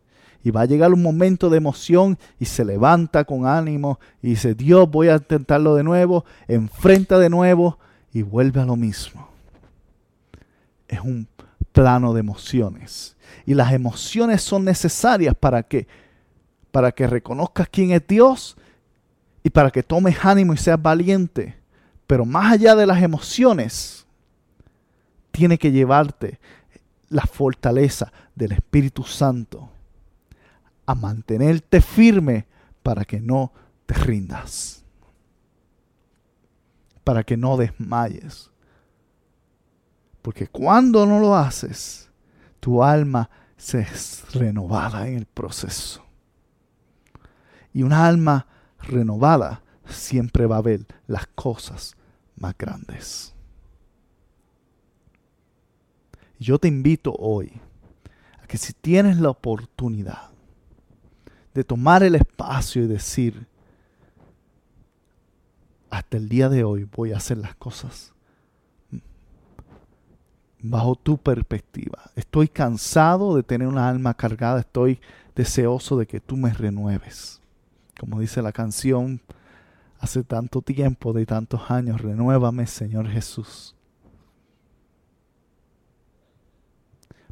Y 0.43 0.51
va 0.51 0.61
a 0.61 0.65
llegar 0.65 0.93
un 0.93 1.01
momento 1.01 1.49
de 1.49 1.57
emoción 1.57 2.17
y 2.39 2.45
se 2.45 2.63
levanta 2.63 3.25
con 3.25 3.45
ánimo 3.45 3.99
y 4.21 4.29
dice, 4.29 4.55
Dios, 4.55 4.89
voy 4.89 5.09
a 5.09 5.15
intentarlo 5.15 5.75
de 5.75 5.83
nuevo, 5.83 6.25
enfrenta 6.47 7.19
de 7.19 7.29
nuevo 7.29 7.79
y 8.13 8.21
vuelve 8.21 8.61
a 8.61 8.65
lo 8.65 8.75
mismo. 8.75 9.27
Es 10.87 11.01
un 11.01 11.27
plano 11.71 12.13
de 12.13 12.21
emociones. 12.21 13.15
Y 13.45 13.53
las 13.53 13.73
emociones 13.73 14.41
son 14.41 14.63
necesarias 14.63 15.35
para 15.35 15.63
que 15.63 15.87
para 16.71 16.91
que 16.91 17.07
reconozcas 17.07 17.67
quién 17.69 17.91
es 17.91 18.05
Dios 18.07 18.55
y 19.41 19.49
para 19.49 19.71
que 19.71 19.81
tomes 19.81 20.23
ánimo 20.23 20.53
y 20.53 20.57
seas 20.57 20.79
valiente. 20.79 21.55
Pero 22.05 22.25
más 22.25 22.53
allá 22.53 22.75
de 22.75 22.85
las 22.85 23.01
emociones, 23.01 24.05
tiene 25.31 25.57
que 25.57 25.71
llevarte 25.71 26.39
la 27.09 27.23
fortaleza 27.23 28.11
del 28.35 28.51
Espíritu 28.51 29.03
Santo 29.03 29.69
a 30.87 30.95
mantenerte 30.95 31.81
firme 31.81 32.47
para 32.81 33.05
que 33.05 33.19
no 33.19 33.51
te 33.85 33.93
rindas, 33.93 34.83
para 37.03 37.23
que 37.23 37.37
no 37.37 37.57
desmayes. 37.57 38.49
Porque 40.21 40.47
cuando 40.47 41.05
no 41.05 41.19
lo 41.19 41.35
haces, 41.35 42.09
tu 42.59 42.83
alma 42.83 43.29
se 43.57 43.81
es 43.81 44.23
renovada 44.33 45.07
en 45.07 45.17
el 45.17 45.25
proceso. 45.25 46.05
Y 47.73 47.83
una 47.83 48.07
alma 48.07 48.47
renovada 48.79 49.63
siempre 49.85 50.45
va 50.45 50.57
a 50.57 50.61
ver 50.61 50.85
las 51.05 51.27
cosas 51.27 51.95
más 52.37 52.57
grandes. 52.57 53.33
Yo 56.39 56.59
te 56.59 56.69
invito 56.69 57.13
hoy 57.13 57.51
a 58.41 58.47
que 58.47 58.57
si 58.57 58.71
tienes 58.71 59.17
la 59.17 59.29
oportunidad 59.29 60.36
de 61.57 61.63
tomar 61.63 62.03
el 62.03 62.15
espacio 62.15 62.83
y 62.83 62.87
decir, 62.87 63.47
hasta 65.89 66.17
el 66.17 66.29
día 66.29 66.49
de 66.49 66.63
hoy 66.63 66.87
voy 66.95 67.11
a 67.11 67.17
hacer 67.17 67.37
las 67.37 67.55
cosas 67.55 68.13
bajo 70.59 70.95
tu 70.95 71.17
perspectiva. 71.17 72.11
Estoy 72.15 72.47
cansado 72.47 73.35
de 73.35 73.43
tener 73.43 73.67
una 73.67 73.89
alma 73.89 74.13
cargada, 74.13 74.59
estoy 74.59 74.99
deseoso 75.35 75.97
de 75.97 76.07
que 76.07 76.19
tú 76.19 76.35
me 76.35 76.53
renueves 76.53 77.41
como 77.97 78.19
dice 78.19 78.41
la 78.41 78.51
canción, 78.51 79.21
hace 79.99 80.23
tanto 80.23 80.61
tiempo, 80.61 81.13
de 81.13 81.25
tantos 81.25 81.69
años, 81.71 82.01
renuévame, 82.01 82.67
Señor 82.67 83.07
Jesús. 83.07 83.75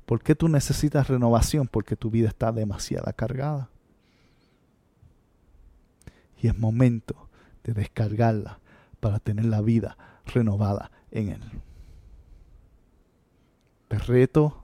¿Por 0.05 0.21
qué 0.21 0.35
tú 0.35 0.47
necesitas 0.47 1.07
renovación? 1.07 1.67
Porque 1.67 1.95
tu 1.95 2.11
vida 2.11 2.27
está 2.27 2.51
demasiado 2.51 3.11
cargada. 3.15 3.69
Y 6.41 6.47
es 6.47 6.57
momento 6.57 7.29
de 7.63 7.73
descargarla 7.73 8.59
para 8.99 9.19
tener 9.19 9.45
la 9.45 9.61
vida 9.61 9.97
renovada 10.25 10.91
en 11.11 11.29
Él. 11.29 11.41
Te 13.87 13.99
reto 13.99 14.63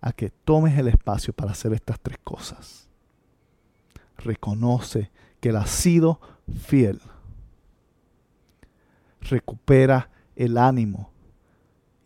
a 0.00 0.12
que 0.12 0.30
tomes 0.30 0.78
el 0.78 0.88
espacio 0.88 1.32
para 1.32 1.52
hacer 1.52 1.72
estas 1.72 2.00
tres 2.00 2.18
cosas. 2.22 2.88
Reconoce 4.18 5.10
porque 5.42 5.48
Él 5.48 5.56
ha 5.56 5.66
sido 5.66 6.20
fiel. 6.64 7.00
Recupera 9.22 10.08
el 10.36 10.56
ánimo 10.56 11.10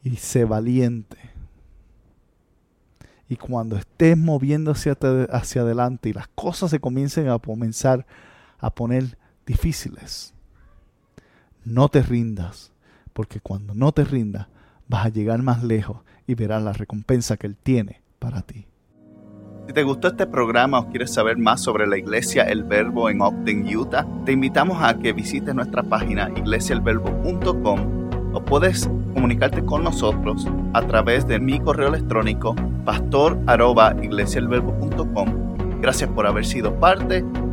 y 0.03 0.17
sé 0.17 0.47
valiente. 0.47 1.19
Y 3.29 3.37
cuando 3.37 3.77
estés 3.77 4.17
moviéndose 4.17 4.97
hacia, 5.31 5.61
adelante 5.61 6.09
y 6.09 6.13
las 6.15 6.29
cosas 6.29 6.71
se 6.71 6.81
comiencen 6.81 7.29
a 7.29 7.39
comenzar 7.39 8.07
a 8.59 8.71
poner 8.71 9.19
difíciles, 9.47 10.35
no 11.65 11.89
te 11.89 12.03
rindas, 12.03 12.73
porque 13.13 13.41
cuando 13.41 13.75
no 13.75 13.93
te 13.93 14.05
rindas 14.05 14.49
vas 14.89 15.07
a 15.07 15.09
llegar 15.09 15.43
más 15.43 15.65
lejos 15.65 15.99
y 16.27 16.35
verás 16.35 16.63
la 16.63 16.73
recompensa 16.73 17.37
que 17.37 17.47
Él 17.47 17.57
tiene 17.57 18.03
para 18.19 18.43
ti. 18.43 18.67
Si 19.67 19.73
te 19.73 19.83
gustó 19.83 20.09
este 20.09 20.27
programa 20.29 20.79
o 20.79 20.89
quieres 20.91 21.13
saber 21.13 21.39
más 21.39 21.61
sobre 21.61 21.89
la 21.89 21.99
iglesia 21.99 22.45
El 22.45 22.63
Verbo 22.63 23.11
en 23.11 23.21
Ogden, 23.21 23.77
Utah, 23.77 24.07
te 24.25 24.31
invitamos 24.31 24.81
a 24.81 24.97
que 24.97 25.13
visites 25.13 25.53
nuestra 25.55 25.83
página 25.83 26.31
iglesiaelverbo.com 26.37 28.07
o 28.33 28.45
puedes 28.45 28.89
comunicarte 29.13 29.65
con 29.65 29.83
nosotros 29.83 30.47
a 30.73 30.83
través 30.83 31.27
de 31.27 31.41
mi 31.41 31.59
correo 31.59 31.89
electrónico 31.89 32.55
pastor@iglesialverbo.com. 32.85 35.81
Gracias 35.81 36.11
por 36.11 36.29
haber 36.29 36.47
sido 36.47 36.79
parte 36.79 37.25